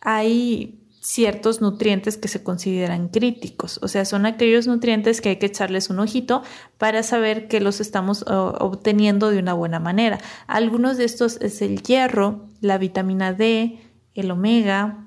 hay 0.00 0.79
ciertos 1.00 1.62
nutrientes 1.62 2.18
que 2.18 2.28
se 2.28 2.42
consideran 2.42 3.08
críticos, 3.08 3.80
o 3.82 3.88
sea, 3.88 4.04
son 4.04 4.26
aquellos 4.26 4.66
nutrientes 4.66 5.20
que 5.20 5.30
hay 5.30 5.36
que 5.36 5.46
echarles 5.46 5.88
un 5.88 5.98
ojito 5.98 6.42
para 6.76 7.02
saber 7.02 7.48
que 7.48 7.60
los 7.60 7.80
estamos 7.80 8.24
obteniendo 8.26 9.30
de 9.30 9.38
una 9.38 9.54
buena 9.54 9.80
manera. 9.80 10.18
Algunos 10.46 10.98
de 10.98 11.04
estos 11.04 11.38
es 11.40 11.62
el 11.62 11.82
hierro, 11.82 12.48
la 12.60 12.76
vitamina 12.76 13.32
D, 13.32 13.80
el 14.14 14.30
omega, 14.30 15.06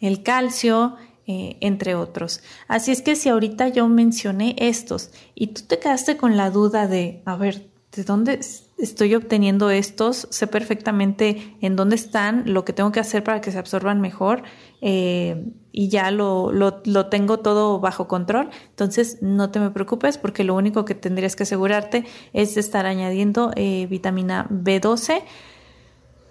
el 0.00 0.22
calcio, 0.22 0.96
eh, 1.26 1.58
entre 1.60 1.94
otros. 1.94 2.40
Así 2.68 2.90
es 2.90 3.02
que 3.02 3.14
si 3.14 3.28
ahorita 3.28 3.68
yo 3.68 3.86
mencioné 3.86 4.56
estos 4.58 5.10
y 5.34 5.48
tú 5.48 5.62
te 5.68 5.78
quedaste 5.78 6.16
con 6.16 6.38
la 6.38 6.50
duda 6.50 6.86
de, 6.86 7.22
a 7.26 7.36
ver, 7.36 7.68
¿de 7.94 8.04
dónde 8.04 8.40
estoy 8.78 9.14
obteniendo 9.14 9.70
estos? 9.70 10.28
Sé 10.30 10.46
perfectamente 10.46 11.56
en 11.60 11.76
dónde 11.76 11.96
están, 11.96 12.52
lo 12.52 12.64
que 12.64 12.72
tengo 12.72 12.92
que 12.92 13.00
hacer 13.00 13.24
para 13.24 13.40
que 13.40 13.50
se 13.50 13.58
absorban 13.58 14.00
mejor 14.00 14.42
eh, 14.80 15.52
y 15.72 15.88
ya 15.88 16.10
lo, 16.10 16.52
lo, 16.52 17.06
tengo 17.06 17.38
todo 17.38 17.80
bajo 17.80 18.08
control. 18.08 18.50
Entonces 18.70 19.18
no 19.22 19.50
te 19.50 19.60
me 19.60 19.70
preocupes 19.70 20.18
porque 20.18 20.44
lo 20.44 20.54
único 20.54 20.84
que 20.84 20.94
tendrías 20.94 21.34
que 21.34 21.44
asegurarte 21.44 22.04
es 22.32 22.56
estar 22.56 22.86
añadiendo 22.86 23.52
eh, 23.56 23.86
vitamina 23.88 24.46
B12. 24.50 25.22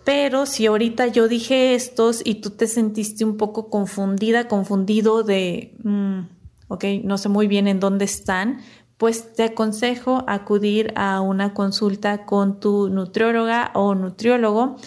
Pero 0.06 0.46
si 0.46 0.68
ahorita 0.68 1.08
yo 1.08 1.28
dije 1.28 1.76
estos 1.76 2.22
y 2.24 2.36
tú 2.36 2.52
te 2.52 2.68
sentiste 2.68 3.26
un 3.26 3.36
poco 3.36 3.70
confundida, 3.70 4.48
confundido 4.48 5.24
de, 5.24 5.76
mm, 5.84 6.20
ok, 6.70 6.86
no 7.04 7.18
sé 7.18 7.28
muy 7.28 7.48
bien 7.48 7.68
en 7.68 7.82
dónde 7.82 8.06
están, 8.06 8.62
pues 8.98 9.34
te 9.34 9.44
aconsejo 9.44 10.24
acudir 10.28 10.92
a 10.96 11.22
una 11.22 11.54
consulta 11.54 12.26
con 12.26 12.60
tu 12.60 12.90
nutrióloga 12.90 13.72
o 13.74 13.96
nutriólogo 13.96 14.78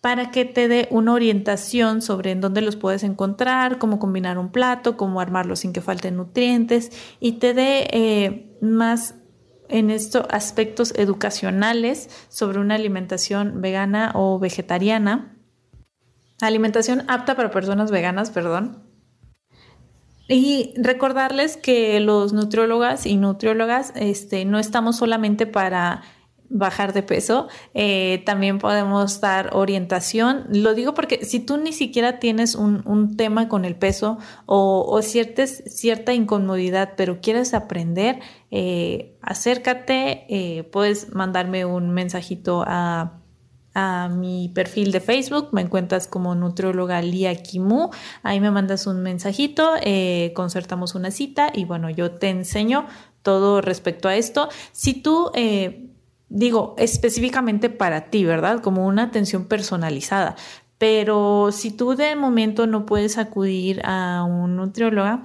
para 0.00 0.30
que 0.30 0.44
te 0.44 0.68
dé 0.68 0.86
una 0.90 1.14
orientación 1.14 2.00
sobre 2.00 2.30
en 2.30 2.40
dónde 2.40 2.60
los 2.60 2.76
puedes 2.76 3.02
encontrar, 3.02 3.78
cómo 3.78 3.98
combinar 3.98 4.38
un 4.38 4.50
plato, 4.52 4.96
cómo 4.96 5.20
armarlo 5.20 5.56
sin 5.56 5.72
que 5.72 5.80
falten 5.80 6.16
nutrientes 6.16 6.92
y 7.18 7.32
te 7.32 7.54
dé 7.54 7.88
eh, 7.90 8.56
más 8.60 9.16
en 9.68 9.90
estos 9.90 10.24
aspectos 10.30 10.94
educacionales 10.96 12.08
sobre 12.28 12.60
una 12.60 12.76
alimentación 12.76 13.60
vegana 13.60 14.12
o 14.14 14.38
vegetariana. 14.38 15.36
Alimentación 16.40 17.02
apta 17.08 17.34
para 17.34 17.50
personas 17.50 17.90
veganas, 17.90 18.30
perdón. 18.30 18.85
Y 20.28 20.74
recordarles 20.76 21.56
que 21.56 22.00
los 22.00 22.32
nutriólogas 22.32 23.06
y 23.06 23.16
nutriólogas 23.16 23.92
este, 23.94 24.44
no 24.44 24.58
estamos 24.58 24.96
solamente 24.96 25.46
para 25.46 26.02
bajar 26.48 26.92
de 26.92 27.02
peso, 27.02 27.48
eh, 27.74 28.22
también 28.24 28.58
podemos 28.58 29.20
dar 29.20 29.50
orientación. 29.52 30.46
Lo 30.50 30.74
digo 30.74 30.94
porque 30.94 31.24
si 31.24 31.40
tú 31.40 31.56
ni 31.56 31.72
siquiera 31.72 32.18
tienes 32.18 32.54
un, 32.54 33.16
tema 33.16 33.48
con 33.48 33.64
el 33.64 33.76
peso 33.76 34.18
o, 34.46 35.00
cierta 35.02 36.14
incomodidad, 36.14 36.94
pero 36.96 37.20
quieres 37.20 37.54
aprender, 37.54 38.20
eh, 38.50 39.16
acércate, 39.22 40.26
eh, 40.28 40.64
puedes 40.64 41.14
mandarme 41.14 41.64
un 41.64 41.90
mensajito 41.90 42.64
a 42.66 43.20
a 43.78 44.08
mi 44.08 44.48
perfil 44.48 44.90
de 44.90 45.00
Facebook, 45.00 45.50
me 45.52 45.60
encuentras 45.60 46.08
como 46.08 46.34
nutrióloga 46.34 47.02
Lia 47.02 47.34
Kimu, 47.42 47.90
ahí 48.22 48.40
me 48.40 48.50
mandas 48.50 48.86
un 48.86 49.02
mensajito, 49.02 49.74
eh, 49.82 50.32
concertamos 50.34 50.94
una 50.94 51.10
cita 51.10 51.52
y 51.54 51.66
bueno, 51.66 51.90
yo 51.90 52.12
te 52.12 52.30
enseño 52.30 52.86
todo 53.20 53.60
respecto 53.60 54.08
a 54.08 54.16
esto. 54.16 54.48
Si 54.72 54.94
tú, 54.94 55.30
eh, 55.34 55.90
digo, 56.30 56.74
específicamente 56.78 57.68
para 57.68 58.06
ti, 58.08 58.24
¿verdad? 58.24 58.62
Como 58.62 58.86
una 58.86 59.02
atención 59.02 59.44
personalizada, 59.44 60.36
pero 60.78 61.50
si 61.52 61.70
tú 61.70 61.96
de 61.96 62.16
momento 62.16 62.66
no 62.66 62.86
puedes 62.86 63.18
acudir 63.18 63.82
a 63.84 64.24
un 64.26 64.56
nutrióloga, 64.56 65.22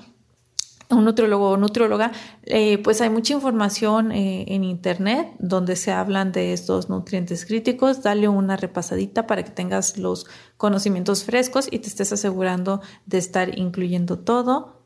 un 0.96 1.06
nutriólogo 1.06 1.52
o 1.52 1.58
nutrióloga, 1.58 2.12
eh, 2.44 2.78
pues 2.80 3.02
hay 3.02 3.10
mucha 3.10 3.34
información 3.34 4.12
eh, 4.12 4.46
en 4.48 4.64
internet 4.64 5.34
donde 5.40 5.76
se 5.76 5.92
hablan 5.92 6.32
de 6.32 6.54
estos 6.54 6.90
nutrientes 6.90 7.46
críticos. 7.46 8.04
Dale 8.04 8.28
una 8.28 8.58
repasadita 8.58 9.28
para 9.28 9.44
que 9.44 9.52
tengas 9.52 9.98
los 9.98 10.26
conocimientos 10.58 11.24
frescos 11.24 11.68
y 11.72 11.80
te 11.80 11.88
estés 11.88 12.12
asegurando 12.12 12.82
de 13.06 13.18
estar 13.18 13.58
incluyendo 13.58 14.20
todo 14.20 14.81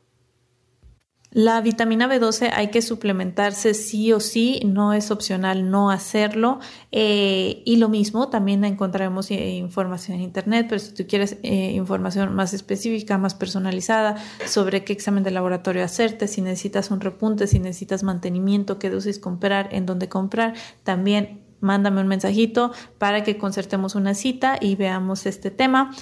la 1.36 1.60
vitamina 1.60 2.08
B12 2.08 2.48
hay 2.50 2.68
que 2.68 2.80
suplementarse 2.80 3.74
sí 3.74 4.10
o 4.10 4.20
sí, 4.20 4.62
no 4.64 4.94
es 4.94 5.10
opcional 5.10 5.70
no 5.70 5.90
hacerlo. 5.90 6.60
Eh, 6.92 7.62
y 7.66 7.76
lo 7.76 7.90
mismo, 7.90 8.30
también 8.30 8.64
encontraremos 8.64 9.30
eh, 9.30 9.50
información 9.50 10.16
en 10.16 10.22
Internet, 10.22 10.64
pero 10.66 10.78
si 10.78 10.94
tú 10.94 11.06
quieres 11.06 11.36
eh, 11.42 11.72
información 11.72 12.34
más 12.34 12.54
específica, 12.54 13.18
más 13.18 13.34
personalizada 13.34 14.16
sobre 14.46 14.82
qué 14.82 14.94
examen 14.94 15.24
de 15.24 15.30
laboratorio 15.30 15.84
hacerte, 15.84 16.26
si 16.26 16.40
necesitas 16.40 16.90
un 16.90 17.02
repunte, 17.02 17.46
si 17.46 17.58
necesitas 17.58 18.02
mantenimiento, 18.02 18.78
qué 18.78 18.88
dosis 18.88 19.18
comprar, 19.18 19.68
en 19.72 19.84
dónde 19.84 20.08
comprar, 20.08 20.54
también 20.84 21.42
mándame 21.60 22.00
un 22.00 22.08
mensajito 22.08 22.72
para 22.96 23.24
que 23.24 23.36
concertemos 23.36 23.94
una 23.94 24.14
cita 24.14 24.56
y 24.58 24.74
veamos 24.76 25.26
este 25.26 25.50
tema. 25.50 25.94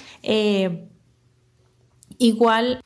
igual 2.19 2.84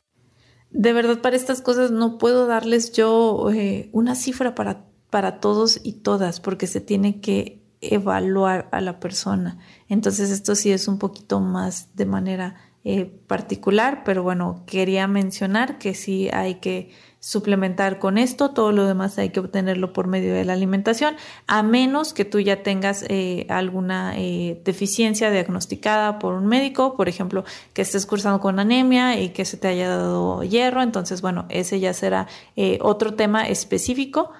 de 0.70 0.92
verdad 0.92 1.20
para 1.20 1.36
estas 1.36 1.62
cosas 1.62 1.90
no 1.90 2.18
puedo 2.18 2.46
darles 2.46 2.92
yo 2.92 3.50
eh, 3.52 3.88
una 3.92 4.14
cifra 4.14 4.54
para, 4.54 4.84
para 5.10 5.40
todos 5.40 5.80
y 5.82 5.94
todas 5.94 6.40
porque 6.40 6.66
se 6.66 6.80
tiene 6.80 7.20
que 7.20 7.60
evaluar 7.80 8.68
a 8.72 8.80
la 8.80 9.00
persona. 9.00 9.58
Entonces 9.88 10.30
esto 10.30 10.54
sí 10.54 10.70
es 10.70 10.86
un 10.86 10.98
poquito 10.98 11.40
más 11.40 11.94
de 11.94 12.06
manera 12.06 12.56
eh, 12.84 13.06
particular, 13.26 14.02
pero 14.04 14.22
bueno, 14.22 14.62
quería 14.66 15.06
mencionar 15.06 15.78
que 15.78 15.94
sí 15.94 16.28
hay 16.32 16.56
que 16.56 16.90
suplementar 17.20 17.98
con 17.98 18.16
esto, 18.16 18.50
todo 18.50 18.72
lo 18.72 18.86
demás 18.86 19.18
hay 19.18 19.28
que 19.28 19.40
obtenerlo 19.40 19.92
por 19.92 20.06
medio 20.06 20.34
de 20.34 20.46
la 20.46 20.54
alimentación, 20.54 21.16
a 21.46 21.62
menos 21.62 22.14
que 22.14 22.24
tú 22.24 22.40
ya 22.40 22.62
tengas 22.62 23.04
eh, 23.08 23.46
alguna 23.50 24.14
eh, 24.16 24.60
deficiencia 24.64 25.30
diagnosticada 25.30 26.18
por 26.18 26.32
un 26.32 26.46
médico, 26.46 26.96
por 26.96 27.10
ejemplo, 27.10 27.44
que 27.74 27.82
estés 27.82 28.06
cursando 28.06 28.40
con 28.40 28.58
anemia 28.58 29.20
y 29.20 29.28
que 29.28 29.44
se 29.44 29.58
te 29.58 29.68
haya 29.68 29.90
dado 29.90 30.42
hierro, 30.42 30.82
entonces 30.82 31.20
bueno, 31.20 31.44
ese 31.50 31.78
ya 31.78 31.92
será 31.92 32.26
eh, 32.56 32.78
otro 32.80 33.14
tema 33.14 33.46
específico. 33.46 34.32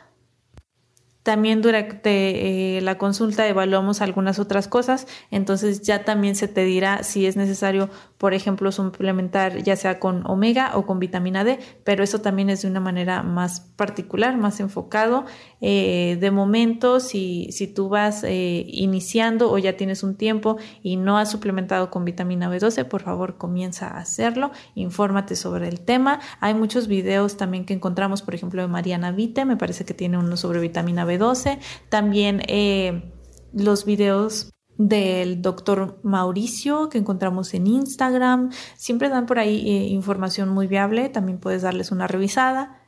También 1.23 1.61
durante 1.61 2.81
la 2.81 2.97
consulta 2.97 3.47
evaluamos 3.47 4.01
algunas 4.01 4.39
otras 4.39 4.69
cosas, 4.69 5.07
entonces 5.31 5.83
ya 5.83 6.03
también 6.03 6.35
se 6.35 6.49
te 6.49 6.65
dirá 6.65 7.03
si 7.03 7.27
es 7.27 7.37
necesario, 7.37 7.91
por 8.21 8.35
ejemplo, 8.35 8.71
suplementar 8.71 9.63
ya 9.63 9.77
sea 9.77 9.99
con 9.99 10.27
omega 10.27 10.73
o 10.77 10.85
con 10.85 10.99
vitamina 10.99 11.43
D, 11.43 11.59
pero 11.85 12.05
eso 12.05 12.21
también 12.21 12.51
es 12.51 12.61
de 12.61 12.69
una 12.69 12.79
manera 12.79 13.23
más 13.23 13.61
particular, 13.61 14.37
más 14.37 14.61
enfocado. 14.61 15.25
Eh, 15.63 16.19
de 16.21 16.31
momento, 16.31 17.01
si, 17.01 17.51
si 17.51 17.67
tú 17.67 17.89
vas 17.89 18.23
eh, 18.23 18.67
iniciando 18.69 19.51
o 19.51 19.57
ya 19.57 19.79
tienes 19.79 20.03
un 20.03 20.17
tiempo 20.17 20.59
y 20.83 20.97
no 20.97 21.17
has 21.17 21.31
suplementado 21.31 21.91
con 21.91 22.05
vitamina 22.05 22.55
B12, 22.55 22.85
por 22.85 23.01
favor 23.01 23.39
comienza 23.39 23.89
a 23.89 24.01
hacerlo, 24.01 24.51
infórmate 24.75 25.35
sobre 25.35 25.69
el 25.69 25.81
tema. 25.81 26.21
Hay 26.41 26.53
muchos 26.53 26.89
videos 26.89 27.39
también 27.39 27.65
que 27.65 27.73
encontramos, 27.73 28.21
por 28.21 28.35
ejemplo, 28.35 28.61
de 28.61 28.69
Mariana 28.69 29.13
Vite, 29.13 29.47
me 29.47 29.57
parece 29.57 29.87
que 29.87 29.95
tiene 29.95 30.19
uno 30.19 30.37
sobre 30.37 30.61
vitamina 30.61 31.07
B12, 31.07 31.59
también 31.89 32.43
eh, 32.49 33.15
los 33.55 33.87
videos 33.87 34.53
del 34.81 35.43
doctor 35.43 36.01
Mauricio 36.03 36.89
que 36.89 36.97
encontramos 36.97 37.53
en 37.53 37.67
Instagram. 37.67 38.51
Siempre 38.77 39.11
dan 39.11 39.27
por 39.27 39.39
ahí 39.39 39.69
información 39.93 40.49
muy 40.49 40.67
viable, 40.67 41.11
también 41.11 41.39
puedes 41.39 41.61
darles 41.61 41.93
una 41.93 42.07
revisada. 42.07 42.81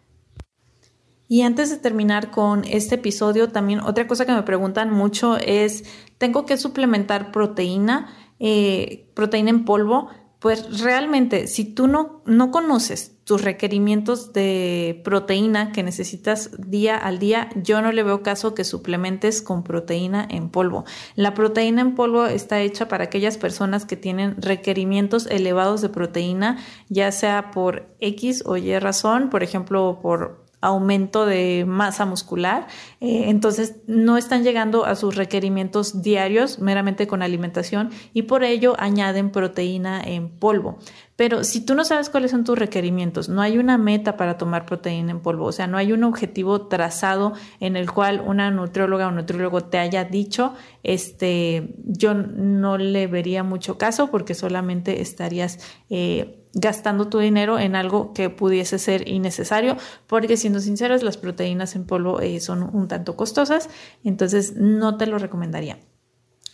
Y 1.28 1.42
antes 1.42 1.68
de 1.68 1.76
terminar 1.76 2.30
con 2.30 2.64
este 2.64 2.94
episodio, 2.94 3.50
también 3.50 3.80
otra 3.80 4.06
cosa 4.06 4.24
que 4.24 4.32
me 4.32 4.42
preguntan 4.42 4.90
mucho 4.90 5.36
es, 5.36 5.84
¿tengo 6.16 6.46
que 6.46 6.56
suplementar 6.56 7.30
proteína, 7.30 8.08
eh, 8.38 9.10
proteína 9.14 9.50
en 9.50 9.66
polvo? 9.66 10.08
Pues 10.42 10.80
realmente, 10.80 11.46
si 11.46 11.64
tú 11.64 11.86
no, 11.86 12.20
no 12.26 12.50
conoces 12.50 13.16
tus 13.22 13.42
requerimientos 13.42 14.32
de 14.32 15.00
proteína 15.04 15.70
que 15.70 15.84
necesitas 15.84 16.50
día 16.58 16.96
al 16.96 17.20
día, 17.20 17.48
yo 17.54 17.80
no 17.80 17.92
le 17.92 18.02
veo 18.02 18.24
caso 18.24 18.52
que 18.52 18.64
suplementes 18.64 19.40
con 19.40 19.62
proteína 19.62 20.26
en 20.28 20.48
polvo. 20.48 20.84
La 21.14 21.34
proteína 21.34 21.82
en 21.82 21.94
polvo 21.94 22.26
está 22.26 22.60
hecha 22.60 22.88
para 22.88 23.04
aquellas 23.04 23.38
personas 23.38 23.84
que 23.84 23.96
tienen 23.96 24.34
requerimientos 24.42 25.26
elevados 25.26 25.80
de 25.80 25.90
proteína, 25.90 26.58
ya 26.88 27.12
sea 27.12 27.52
por 27.52 27.86
X 28.00 28.42
o 28.44 28.56
Y 28.56 28.76
razón, 28.80 29.30
por 29.30 29.44
ejemplo, 29.44 30.00
por 30.02 30.41
aumento 30.62 31.26
de 31.26 31.64
masa 31.66 32.06
muscular, 32.06 32.68
eh, 33.00 33.24
entonces 33.26 33.76
no 33.86 34.16
están 34.16 34.44
llegando 34.44 34.86
a 34.86 34.94
sus 34.94 35.16
requerimientos 35.16 36.02
diarios 36.02 36.60
meramente 36.60 37.06
con 37.06 37.20
alimentación 37.20 37.90
y 38.14 38.22
por 38.22 38.44
ello 38.44 38.74
añaden 38.78 39.30
proteína 39.30 40.00
en 40.00 40.30
polvo. 40.30 40.78
Pero 41.16 41.44
si 41.44 41.64
tú 41.64 41.74
no 41.74 41.84
sabes 41.84 42.08
cuáles 42.08 42.30
son 42.30 42.44
tus 42.44 42.58
requerimientos, 42.58 43.28
no 43.28 43.42
hay 43.42 43.58
una 43.58 43.76
meta 43.76 44.16
para 44.16 44.38
tomar 44.38 44.64
proteína 44.64 45.10
en 45.10 45.20
polvo, 45.20 45.46
o 45.46 45.52
sea, 45.52 45.66
no 45.66 45.76
hay 45.76 45.92
un 45.92 46.04
objetivo 46.04 46.68
trazado 46.68 47.34
en 47.60 47.76
el 47.76 47.90
cual 47.92 48.22
una 48.24 48.50
nutrióloga 48.50 49.08
o 49.08 49.10
nutriólogo 49.10 49.64
te 49.64 49.78
haya 49.78 50.04
dicho, 50.04 50.54
este, 50.82 51.74
yo 51.84 52.14
no 52.14 52.78
le 52.78 53.08
vería 53.08 53.42
mucho 53.42 53.78
caso 53.78 54.10
porque 54.10 54.34
solamente 54.34 55.02
estarías 55.02 55.58
eh, 55.90 56.41
gastando 56.54 57.08
tu 57.08 57.18
dinero 57.18 57.58
en 57.58 57.74
algo 57.74 58.12
que 58.12 58.30
pudiese 58.30 58.78
ser 58.78 59.08
innecesario, 59.08 59.76
porque 60.06 60.36
siendo 60.36 60.60
sinceros, 60.60 61.02
las 61.02 61.16
proteínas 61.16 61.74
en 61.74 61.86
polvo 61.86 62.20
eh, 62.20 62.40
son 62.40 62.62
un 62.62 62.88
tanto 62.88 63.16
costosas, 63.16 63.68
entonces 64.04 64.54
no 64.56 64.96
te 64.96 65.06
lo 65.06 65.18
recomendaría. 65.18 65.78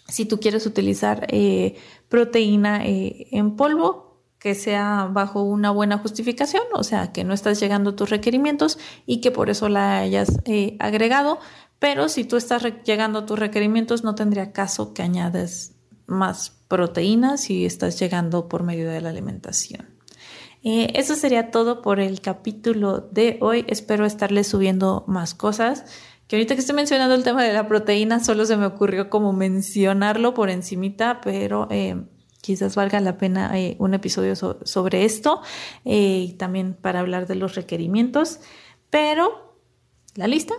Si 0.06 0.24
tú 0.24 0.40
quieres 0.40 0.66
utilizar 0.66 1.26
eh, 1.28 1.76
proteína 2.08 2.86
eh, 2.86 3.26
en 3.32 3.56
polvo, 3.56 4.06
que 4.38 4.54
sea 4.54 5.08
bajo 5.10 5.42
una 5.42 5.72
buena 5.72 5.98
justificación, 5.98 6.62
o 6.72 6.84
sea, 6.84 7.12
que 7.12 7.24
no 7.24 7.34
estás 7.34 7.58
llegando 7.58 7.90
a 7.90 7.96
tus 7.96 8.08
requerimientos 8.08 8.78
y 9.04 9.20
que 9.20 9.32
por 9.32 9.50
eso 9.50 9.68
la 9.68 9.98
hayas 9.98 10.40
agregado, 10.78 11.40
pero 11.80 12.08
si 12.08 12.22
tú 12.22 12.36
estás 12.36 12.62
llegando 12.84 13.18
a 13.18 13.26
tus 13.26 13.36
requerimientos, 13.36 14.04
no 14.04 14.14
tendría 14.14 14.52
caso 14.52 14.94
que 14.94 15.02
añades 15.02 15.74
más 16.06 16.57
proteínas 16.68 17.42
si 17.42 17.64
estás 17.64 17.98
llegando 17.98 18.48
por 18.48 18.62
medio 18.62 18.90
de 18.90 19.00
la 19.00 19.08
alimentación. 19.08 19.98
Eh, 20.62 20.92
eso 20.94 21.14
sería 21.14 21.50
todo 21.50 21.82
por 21.82 22.00
el 22.00 22.20
capítulo 22.20 23.00
de 23.00 23.38
hoy. 23.40 23.64
Espero 23.68 24.04
estarles 24.04 24.46
subiendo 24.48 25.04
más 25.06 25.34
cosas. 25.34 25.84
Que 26.26 26.36
ahorita 26.36 26.54
que 26.54 26.60
estoy 26.60 26.76
mencionando 26.76 27.14
el 27.14 27.24
tema 27.24 27.42
de 27.42 27.54
la 27.54 27.66
proteína, 27.68 28.22
solo 28.22 28.44
se 28.44 28.56
me 28.56 28.66
ocurrió 28.66 29.08
como 29.08 29.32
mencionarlo 29.32 30.34
por 30.34 30.50
encimita, 30.50 31.20
pero 31.22 31.68
eh, 31.70 32.02
quizás 32.42 32.74
valga 32.74 33.00
la 33.00 33.16
pena 33.16 33.58
eh, 33.58 33.76
un 33.78 33.94
episodio 33.94 34.36
sobre 34.36 35.06
esto 35.06 35.40
y 35.84 36.34
también 36.34 36.74
para 36.74 37.00
hablar 37.00 37.26
de 37.26 37.36
los 37.36 37.54
requerimientos. 37.54 38.40
Pero 38.90 39.56
la 40.16 40.26
lista 40.26 40.54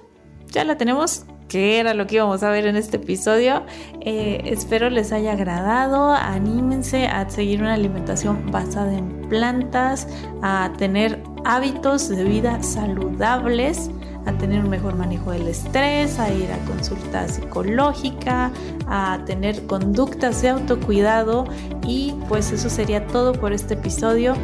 ya 0.52 0.64
la 0.64 0.78
tenemos 0.78 1.26
que 1.50 1.80
era 1.80 1.94
lo 1.94 2.08
que 2.08 2.16
íbamos 2.16 2.44
a 2.44 2.50
ver 2.50 2.66
en 2.66 2.78
este 2.78 2.98
episodio. 2.98 3.64
Eh, 4.00 4.42
espero 4.46 4.90
les 4.90 5.12
haya 5.12 5.34
agradado. 5.34 6.12
Anímense 6.14 7.08
a 7.08 7.30
seguir 7.30 7.60
una 7.60 7.74
alimentación 7.74 8.50
basada 8.52 8.94
en 8.94 9.28
plantas, 9.28 10.08
a 10.42 10.72
tener 10.78 11.22
hábitos 11.44 12.08
de 12.08 12.24
vida 12.24 12.62
saludables, 12.64 13.90
a 14.26 14.34
tener 14.34 14.64
un 14.64 14.70
mejor 14.70 14.96
manejo 14.96 15.32
del 15.32 15.48
estrés, 15.48 16.20
a 16.20 16.32
ir 16.32 16.52
a 16.52 16.58
consulta 16.66 17.28
psicológica, 17.28 18.52
a 18.88 19.20
tener 19.26 19.66
conductas 19.66 20.42
de 20.42 20.50
autocuidado. 20.50 21.46
Y 21.86 22.14
pues 22.30 22.52
eso 22.52 22.70
sería 22.70 23.06
todo 23.08 23.34
por 23.34 23.52
este 23.54 23.74
episodio. 23.74 24.36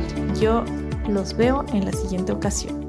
Yo 0.41 0.63
los 1.07 1.37
veo 1.37 1.63
en 1.71 1.85
la 1.85 1.93
siguiente 1.93 2.31
ocasión. 2.31 2.84